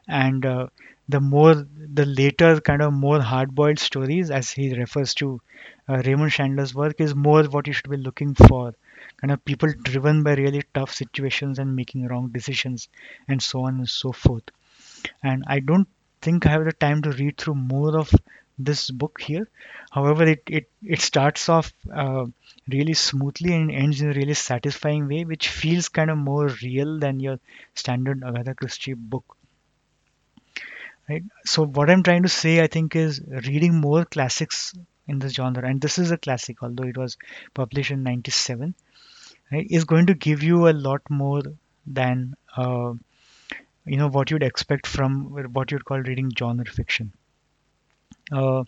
And 0.09 0.47
uh, 0.47 0.69
the 1.09 1.21
more 1.21 1.55
the 1.55 2.07
later 2.07 2.61
kind 2.61 2.83
of 2.83 2.93
more 2.93 3.21
hard-boiled 3.21 3.79
stories, 3.79 4.31
as 4.31 4.51
he 4.51 4.75
refers 4.75 5.15
to 5.15 5.41
uh, 5.89 6.03
Raymond 6.05 6.33
Chandler's 6.33 6.75
work, 6.75 7.01
is 7.01 7.15
more 7.15 7.45
what 7.45 7.67
you 7.67 7.73
should 7.73 7.91
be 7.91 7.97
looking 7.97 8.35
for. 8.35 8.75
Kind 9.21 9.33
of 9.33 9.45
people 9.45 9.73
driven 9.83 10.23
by 10.23 10.35
really 10.35 10.63
tough 10.75 10.93
situations 10.95 11.59
and 11.59 11.75
making 11.77 12.07
wrong 12.07 12.29
decisions 12.29 12.89
and 13.29 13.43
so 13.43 13.63
on 13.65 13.77
and 13.79 13.89
so 13.89 14.13
forth. 14.13 14.45
And 15.23 15.45
i 15.47 15.61
don't 15.61 15.89
think 16.23 16.45
i 16.47 16.51
have 16.51 16.65
the 16.65 16.73
time 16.73 17.03
to 17.03 17.13
read 17.13 17.37
through 17.39 17.55
more 17.55 17.97
of 17.97 18.13
this 18.59 18.91
book 18.91 19.21
here. 19.21 19.49
However 19.93 20.25
it 20.25 20.43
it, 20.49 20.71
it 20.83 21.01
starts 21.01 21.49
off 21.49 21.73
uh, 21.95 22.27
really 22.69 22.95
smoothly 22.95 23.55
and 23.55 23.71
ends 23.71 24.01
in 24.01 24.11
a 24.11 24.15
really 24.15 24.35
satisfying 24.35 25.09
way 25.09 25.25
which 25.25 25.49
feels 25.49 25.89
kind 25.89 26.11
of 26.11 26.19
more 26.19 26.49
real 26.63 26.99
than 26.99 27.21
your 27.21 27.39
standard 27.75 28.25
agatha 28.25 28.55
christie 28.55 28.95
book 28.95 29.38
right 31.09 31.25
so 31.45 31.65
what 31.65 31.91
i'm 31.91 32.03
trying 32.03 32.23
to 32.23 32.29
say 32.29 32.61
i 32.63 32.67
think 32.67 32.97
is 32.97 33.21
reading 33.49 33.75
more 33.75 34.05
classics 34.05 34.75
in 35.07 35.19
this 35.19 35.33
genre 35.33 35.67
and 35.67 35.81
this 35.81 35.99
is 35.99 36.11
a 36.11 36.19
classic 36.19 36.63
although 36.63 36.85
it 36.85 36.97
was 36.97 37.17
published 37.55 37.91
in 37.91 38.03
97 38.03 38.75
right, 39.53 39.67
is 39.71 39.85
going 39.85 40.07
to 40.07 40.15
give 40.15 40.43
you 40.43 40.69
a 40.69 40.77
lot 40.89 41.03
more 41.09 41.43
than 41.87 42.35
uh, 42.57 42.93
you 43.89 43.97
know 43.97 44.09
what 44.09 44.31
you'd 44.31 44.43
expect 44.43 44.87
from 44.87 45.31
what 45.53 45.71
you'd 45.71 45.85
call 45.85 45.99
reading 46.01 46.31
genre 46.39 46.65
fiction. 46.67 47.13
Uh, 48.31 48.65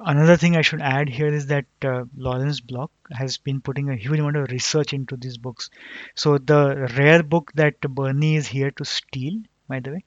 another 0.00 0.36
thing 0.36 0.56
I 0.56 0.62
should 0.62 0.82
add 0.82 1.08
here 1.08 1.32
is 1.32 1.46
that 1.46 1.66
uh, 1.84 2.04
Lawrence 2.16 2.60
Block 2.60 2.90
has 3.12 3.38
been 3.38 3.60
putting 3.60 3.88
a 3.88 3.96
huge 3.96 4.18
amount 4.18 4.36
of 4.36 4.50
research 4.50 4.92
into 4.92 5.16
these 5.16 5.38
books. 5.38 5.70
So 6.14 6.38
the 6.38 6.88
rare 6.96 7.22
book 7.22 7.52
that 7.54 7.80
Bernie 7.80 8.36
is 8.36 8.48
here 8.48 8.72
to 8.72 8.84
steal, 8.84 9.40
by 9.68 9.80
the 9.80 9.92
way, 9.92 10.04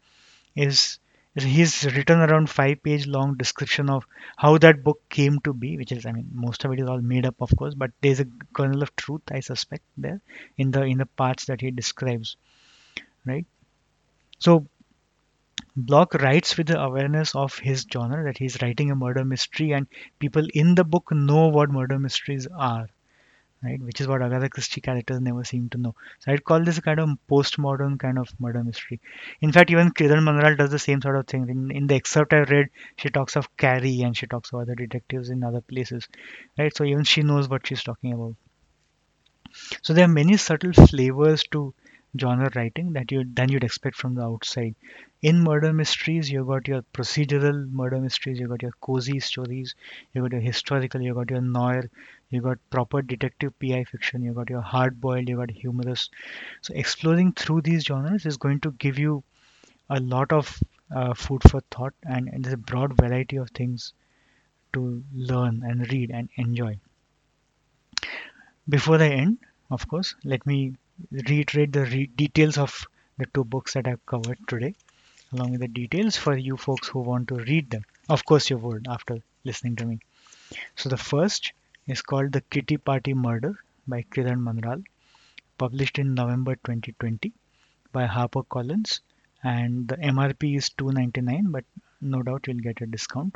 is 0.68 1.00
he's 1.36 1.76
written 1.96 2.20
around 2.20 2.50
five 2.50 2.82
page 2.84 3.06
long 3.16 3.36
description 3.42 3.90
of 3.90 4.06
how 4.44 4.58
that 4.58 4.84
book 4.84 5.00
came 5.18 5.40
to 5.48 5.54
be 5.54 5.78
which 5.78 5.92
is 5.98 6.06
i 6.06 6.12
mean 6.12 6.30
most 6.46 6.66
of 6.66 6.74
it 6.74 6.80
is 6.84 6.90
all 6.94 7.02
made 7.14 7.26
up 7.32 7.36
of 7.48 7.52
course 7.62 7.76
but 7.84 7.92
there's 8.02 8.20
a 8.20 8.28
kernel 8.54 8.84
of 8.84 8.96
truth 9.04 9.22
i 9.32 9.40
suspect 9.40 9.84
there 9.98 10.20
in 10.58 10.72
the 10.72 10.84
in 10.94 10.98
the 11.04 11.06
parts 11.24 11.46
that 11.46 11.62
he 11.62 11.72
describes 11.72 12.36
right? 13.26 13.46
So 14.40 14.68
block 15.76 16.14
writes 16.16 16.58
with 16.58 16.68
the 16.68 16.80
awareness 16.82 17.36
of 17.36 17.58
his 17.60 17.86
genre 17.92 18.24
that 18.24 18.38
he's 18.38 18.62
writing 18.62 18.92
a 18.92 18.96
murder 18.96 19.24
mystery 19.26 19.72
and 19.72 19.88
people 20.20 20.48
in 20.54 20.76
the 20.76 20.84
book 20.84 21.12
know 21.12 21.48
what 21.48 21.70
murder 21.72 22.00
mysteries 22.00 22.48
are 22.48 22.88
right? 23.64 23.82
Which 23.82 24.02
is 24.02 24.08
what 24.08 24.22
Agatha 24.22 24.50
Christie 24.50 24.82
characters 24.82 25.20
never 25.20 25.44
seem 25.44 25.70
to 25.70 25.78
know. 25.78 25.96
So 26.20 26.32
I'd 26.32 26.44
call 26.44 26.64
this 26.64 26.78
a 26.78 26.82
kind 26.82 27.00
of 27.00 27.10
postmodern 27.30 28.00
kind 28.00 28.18
of 28.18 28.30
murder 28.40 28.64
mystery. 28.64 29.00
In 29.42 29.52
fact, 29.52 29.72
even 29.72 29.92
Kiran 29.92 30.24
Manral 30.24 30.58
does 30.58 30.72
the 30.72 30.80
same 30.80 31.02
sort 31.02 31.16
of 31.16 31.28
thing. 31.28 31.50
In, 31.50 31.72
in 31.72 31.88
the 31.88 31.96
excerpt 31.96 32.34
I 32.34 32.42
read, 32.44 32.70
she 32.98 33.10
talks 33.10 33.36
of 33.36 33.56
Carrie 33.58 34.02
and 34.02 34.16
she 34.16 34.28
talks 34.28 34.54
of 34.54 34.60
other 34.62 34.76
detectives 34.76 35.30
in 35.30 35.44
other 35.44 35.62
places, 35.62 36.08
right? 36.58 36.76
So 36.76 36.84
even 36.84 37.04
she 37.04 37.24
knows 37.24 37.50
what 37.50 37.68
she's 37.68 37.84
talking 37.84 38.14
about. 38.14 38.36
So 39.82 39.94
there 39.94 40.06
are 40.06 40.08
many 40.08 40.38
subtle 40.38 40.74
flavors 40.74 41.44
to 41.52 41.74
genre 42.20 42.50
writing 42.56 42.94
that 42.94 43.12
you 43.12 43.24
than 43.24 43.50
you'd 43.50 43.64
expect 43.64 43.96
from 43.96 44.16
the 44.16 44.24
outside. 44.24 44.76
In 45.22 45.44
murder 45.44 45.74
mysteries, 45.74 46.32
you've 46.32 46.48
got 46.48 46.68
your 46.68 46.82
procedural 46.94 47.70
murder 47.72 48.00
mysteries, 48.00 48.40
you've 48.40 48.50
got 48.50 48.62
your 48.62 48.72
cozy 48.82 49.20
stories, 49.20 49.76
you've 50.14 50.24
got 50.24 50.32
your 50.32 50.42
historical, 50.42 51.02
you've 51.02 51.18
got 51.18 51.30
your 51.30 51.42
noir, 51.42 51.84
you 52.30 52.42
got 52.42 52.58
proper 52.70 53.02
detective 53.02 53.58
PI 53.60 53.86
fiction, 53.86 54.22
you 54.22 54.34
got 54.34 54.50
your 54.50 54.62
hard 54.62 55.02
boiled, 55.02 55.28
you 55.28 55.38
got 55.38 55.50
humorous. 55.50 56.10
So 56.62 56.74
exploring 56.76 57.34
through 57.34 57.62
these 57.62 57.84
genres 57.84 58.26
is 58.26 58.38
going 58.38 58.60
to 58.62 58.72
give 58.72 59.00
you 59.00 59.24
a 59.90 60.00
lot 60.00 60.32
of 60.32 60.62
uh, 60.96 61.14
food 61.14 61.42
for 61.50 61.62
thought, 61.72 61.94
and, 62.04 62.28
and 62.30 62.44
there's 62.44 62.54
a 62.54 62.58
broad 62.58 62.94
variety 62.94 63.38
of 63.38 63.50
things 63.52 63.94
to 64.74 65.04
learn 65.14 65.64
and 65.64 65.92
read 65.92 66.12
and 66.12 66.30
enjoy. 66.36 66.80
Before 68.68 69.02
I 69.02 69.08
end, 69.08 69.40
of 69.72 69.88
course, 69.88 70.16
let 70.24 70.46
me 70.46 70.76
reiterate 71.12 71.74
the 71.74 71.86
re- 71.86 72.06
details 72.08 72.58
of 72.58 72.86
the 73.18 73.26
two 73.28 73.44
books 73.44 73.74
that 73.74 73.88
I've 73.88 74.06
covered 74.06 74.38
today, 74.48 74.76
along 75.34 75.52
with 75.52 75.62
the 75.62 75.68
details 75.68 76.18
for 76.18 76.38
you 76.38 76.58
folks 76.58 76.88
who 76.88 77.00
want 77.00 77.28
to 77.30 77.36
read 77.36 77.72
them. 77.72 77.84
Of 78.10 78.26
course, 78.26 78.50
you 78.50 78.58
would 78.58 78.88
after 78.88 79.18
listening 79.44 79.76
to 79.78 79.86
me. 79.86 80.00
So, 80.76 80.90
the 80.90 80.98
first 80.98 81.54
is 81.90 82.04
called 82.04 82.32
The 82.32 82.42
Kitty 82.42 82.78
Party 82.78 83.16
Murder 83.16 83.58
by 83.88 84.04
Kiran 84.04 84.42
Manral, 84.44 84.84
published 85.58 85.98
in 85.98 86.14
November 86.14 86.56
2020 86.56 87.34
by 87.92 88.06
HarperCollins, 88.06 89.00
and 89.44 89.88
the 89.88 89.98
MRP 89.98 90.56
is 90.56 90.70
2.99, 90.70 91.52
but 91.52 91.66
no 92.00 92.22
doubt 92.22 92.46
you'll 92.46 92.60
get 92.60 92.82
a 92.82 92.86
discount. 92.86 93.36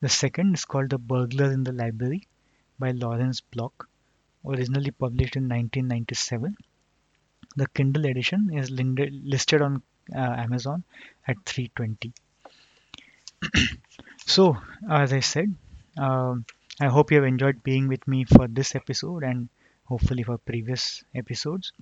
The 0.00 0.08
second 0.08 0.54
is 0.54 0.64
called 0.64 0.90
The 0.90 0.98
Burglar 0.98 1.50
in 1.52 1.64
the 1.64 1.72
Library 1.72 2.28
by 2.78 2.92
Lawrence 2.92 3.40
Block, 3.40 3.88
originally 4.46 4.92
published 4.92 5.34
in 5.34 5.48
1997. 5.48 6.56
The 7.56 7.66
Kindle 7.68 8.06
edition 8.06 8.50
is 8.56 8.70
listed 8.70 9.62
on 9.62 9.82
uh, 10.14 10.18
Amazon 10.18 10.84
at 11.26 11.36
320. 11.44 12.12
so, 14.26 14.56
as 14.88 15.12
I 15.12 15.20
said, 15.20 15.52
um, 15.98 16.46
I 16.80 16.88
hope 16.88 17.10
you 17.10 17.16
have 17.16 17.26
enjoyed 17.26 17.62
being 17.62 17.88
with 17.88 18.06
me 18.06 18.24
for 18.24 18.48
this 18.48 18.74
episode 18.74 19.22
and 19.22 19.48
hopefully 19.84 20.22
for 20.22 20.38
previous 20.38 21.04
episodes. 21.14 21.72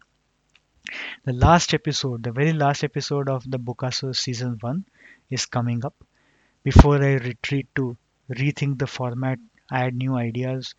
The 1.25 1.33
last 1.33 1.75
episode, 1.75 2.23
the 2.23 2.33
very 2.33 2.53
last 2.53 2.85
episode 2.85 3.29
of 3.29 3.49
the 3.51 3.59
Bookasur 3.59 4.15
season 4.17 4.59
1 4.61 4.85
is 5.31 5.47
coming 5.47 5.85
up. 5.85 5.95
Before 6.63 7.03
I 7.03 7.15
retreat 7.15 7.69
to 7.77 7.97
rethink 8.29 8.79
the 8.79 8.87
format, 8.87 9.39
add 9.71 9.95
new 9.95 10.17
ideas, 10.17 10.75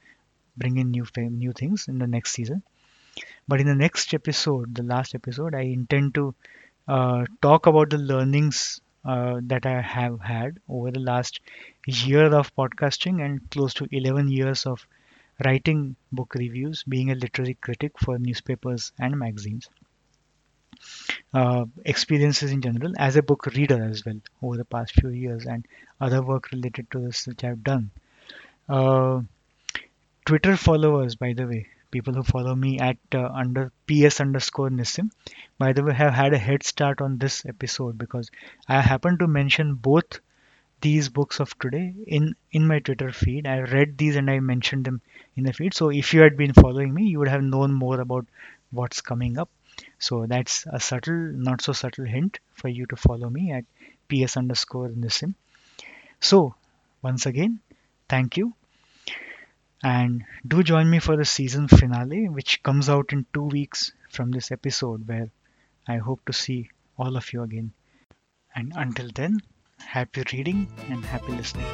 bring 0.58 0.78
in 0.78 0.91
new 0.91 1.06
new 1.15 1.54
things 1.54 1.88
in 1.88 1.97
the 1.97 2.08
next 2.08 2.32
season. 2.32 2.63
But 3.47 3.62
in 3.62 3.67
the 3.67 3.76
next 3.76 4.13
episode, 4.13 4.76
the 4.76 4.84
last 4.84 5.15
episode, 5.15 5.56
I 5.56 5.62
intend 5.62 6.15
to 6.15 6.36
uh, 6.88 7.26
talk 7.41 7.65
about 7.65 7.89
the 7.91 7.97
learnings 7.97 8.82
uh, 9.05 9.39
that 9.43 9.65
I 9.65 9.81
have 9.81 10.19
had 10.21 10.59
over 10.69 10.91
the 10.91 10.99
last 10.99 11.39
year 11.85 12.33
of 12.33 12.55
podcasting 12.55 13.23
and 13.23 13.49
close 13.49 13.73
to 13.75 13.87
11 13.91 14.29
years 14.29 14.65
of 14.65 14.85
writing 15.43 15.95
book 16.11 16.35
reviews, 16.35 16.83
being 16.83 17.11
a 17.11 17.15
literary 17.15 17.55
critic 17.55 17.93
for 17.99 18.19
newspapers 18.19 18.91
and 18.99 19.17
magazines. 19.17 19.69
Uh, 21.33 21.65
experiences 21.85 22.51
in 22.51 22.61
general 22.61 22.93
as 22.97 23.15
a 23.15 23.23
book 23.23 23.45
reader 23.47 23.83
as 23.83 24.03
well 24.05 24.19
over 24.41 24.57
the 24.57 24.65
past 24.65 24.93
few 24.93 25.09
years 25.09 25.45
and 25.45 25.65
other 25.99 26.21
work 26.21 26.51
related 26.51 26.89
to 26.91 26.99
this 26.99 27.27
which 27.27 27.43
I've 27.43 27.63
done. 27.63 27.91
Uh, 28.67 29.21
Twitter 30.25 30.57
followers, 30.57 31.15
by 31.15 31.33
the 31.33 31.47
way, 31.47 31.67
people 31.91 32.13
who 32.13 32.23
follow 32.23 32.56
me 32.56 32.80
at 32.80 32.97
uh, 33.13 33.27
under 33.34 33.71
ps 33.88 34.19
underscore 34.21 34.69
Nissim, 34.69 35.12
by 35.58 35.73
the 35.73 35.84
way, 35.84 35.93
have 35.93 36.13
had 36.13 36.34
a 36.34 36.38
head 36.38 36.63
start 36.63 37.01
on 37.01 37.17
this 37.17 37.45
episode 37.45 37.97
because 37.97 38.32
I 38.67 38.82
happen 38.82 39.17
to 39.19 39.27
mention 39.27 39.75
both 39.75 40.19
these 40.82 41.10
books 41.10 41.39
of 41.39 41.58
today 41.60 41.93
in 42.08 42.36
in 42.51 42.67
my 42.67 42.80
Twitter 42.80 43.12
feed. 43.12 43.47
I 43.47 43.60
read 43.62 43.97
these 43.97 44.15
and 44.17 44.30
I 44.30 44.39
mentioned 44.39 44.86
them 44.86 45.01
in 45.36 45.43
the 45.45 45.54
feed. 45.54 45.73
So 45.73 45.89
if 45.89 46.13
you 46.13 46.21
had 46.21 46.38
been 46.38 46.54
following 46.54 46.93
me, 46.93 47.06
you 47.06 47.19
would 47.19 47.30
have 47.30 47.43
known 47.43 47.73
more 47.73 48.01
about 48.01 48.25
what's 48.71 49.01
coming 49.01 49.38
up. 49.38 49.49
So 49.99 50.25
that's 50.27 50.65
a 50.71 50.80
subtle, 50.80 51.15
not 51.49 51.62
so 51.62 51.73
subtle 51.73 52.06
hint 52.06 52.39
for 52.54 52.67
you 52.69 52.86
to 52.88 52.95
follow 52.97 53.30
me 53.30 53.51
at 53.54 53.65
ps 54.10 54.38
underscore 54.38 54.89
Nissim. 54.89 55.36
So 56.21 56.56
once 57.01 57.25
again, 57.25 57.60
thank 58.10 58.38
you 58.38 58.54
and 59.84 60.24
do 60.48 60.63
join 60.63 60.89
me 60.89 61.00
for 61.00 61.15
the 61.17 61.26
season 61.26 61.67
finale, 61.67 62.30
which 62.30 62.62
comes 62.63 62.89
out 62.89 63.13
in 63.13 63.26
two 63.34 63.44
weeks 63.44 63.91
from 64.10 64.32
this 64.32 64.52
episode, 64.52 65.08
where 65.08 65.30
I 65.88 65.98
hope 65.98 66.24
to 66.26 66.34
see 66.34 66.70
all 66.98 67.17
of 67.17 67.34
you 67.34 67.44
again. 67.44 67.74
And 68.56 68.74
until 68.76 69.10
then, 69.13 69.39
happy 69.80 70.24
reading 70.32 70.67
and 70.89 71.04
happy 71.04 71.32
listening. 71.34 71.65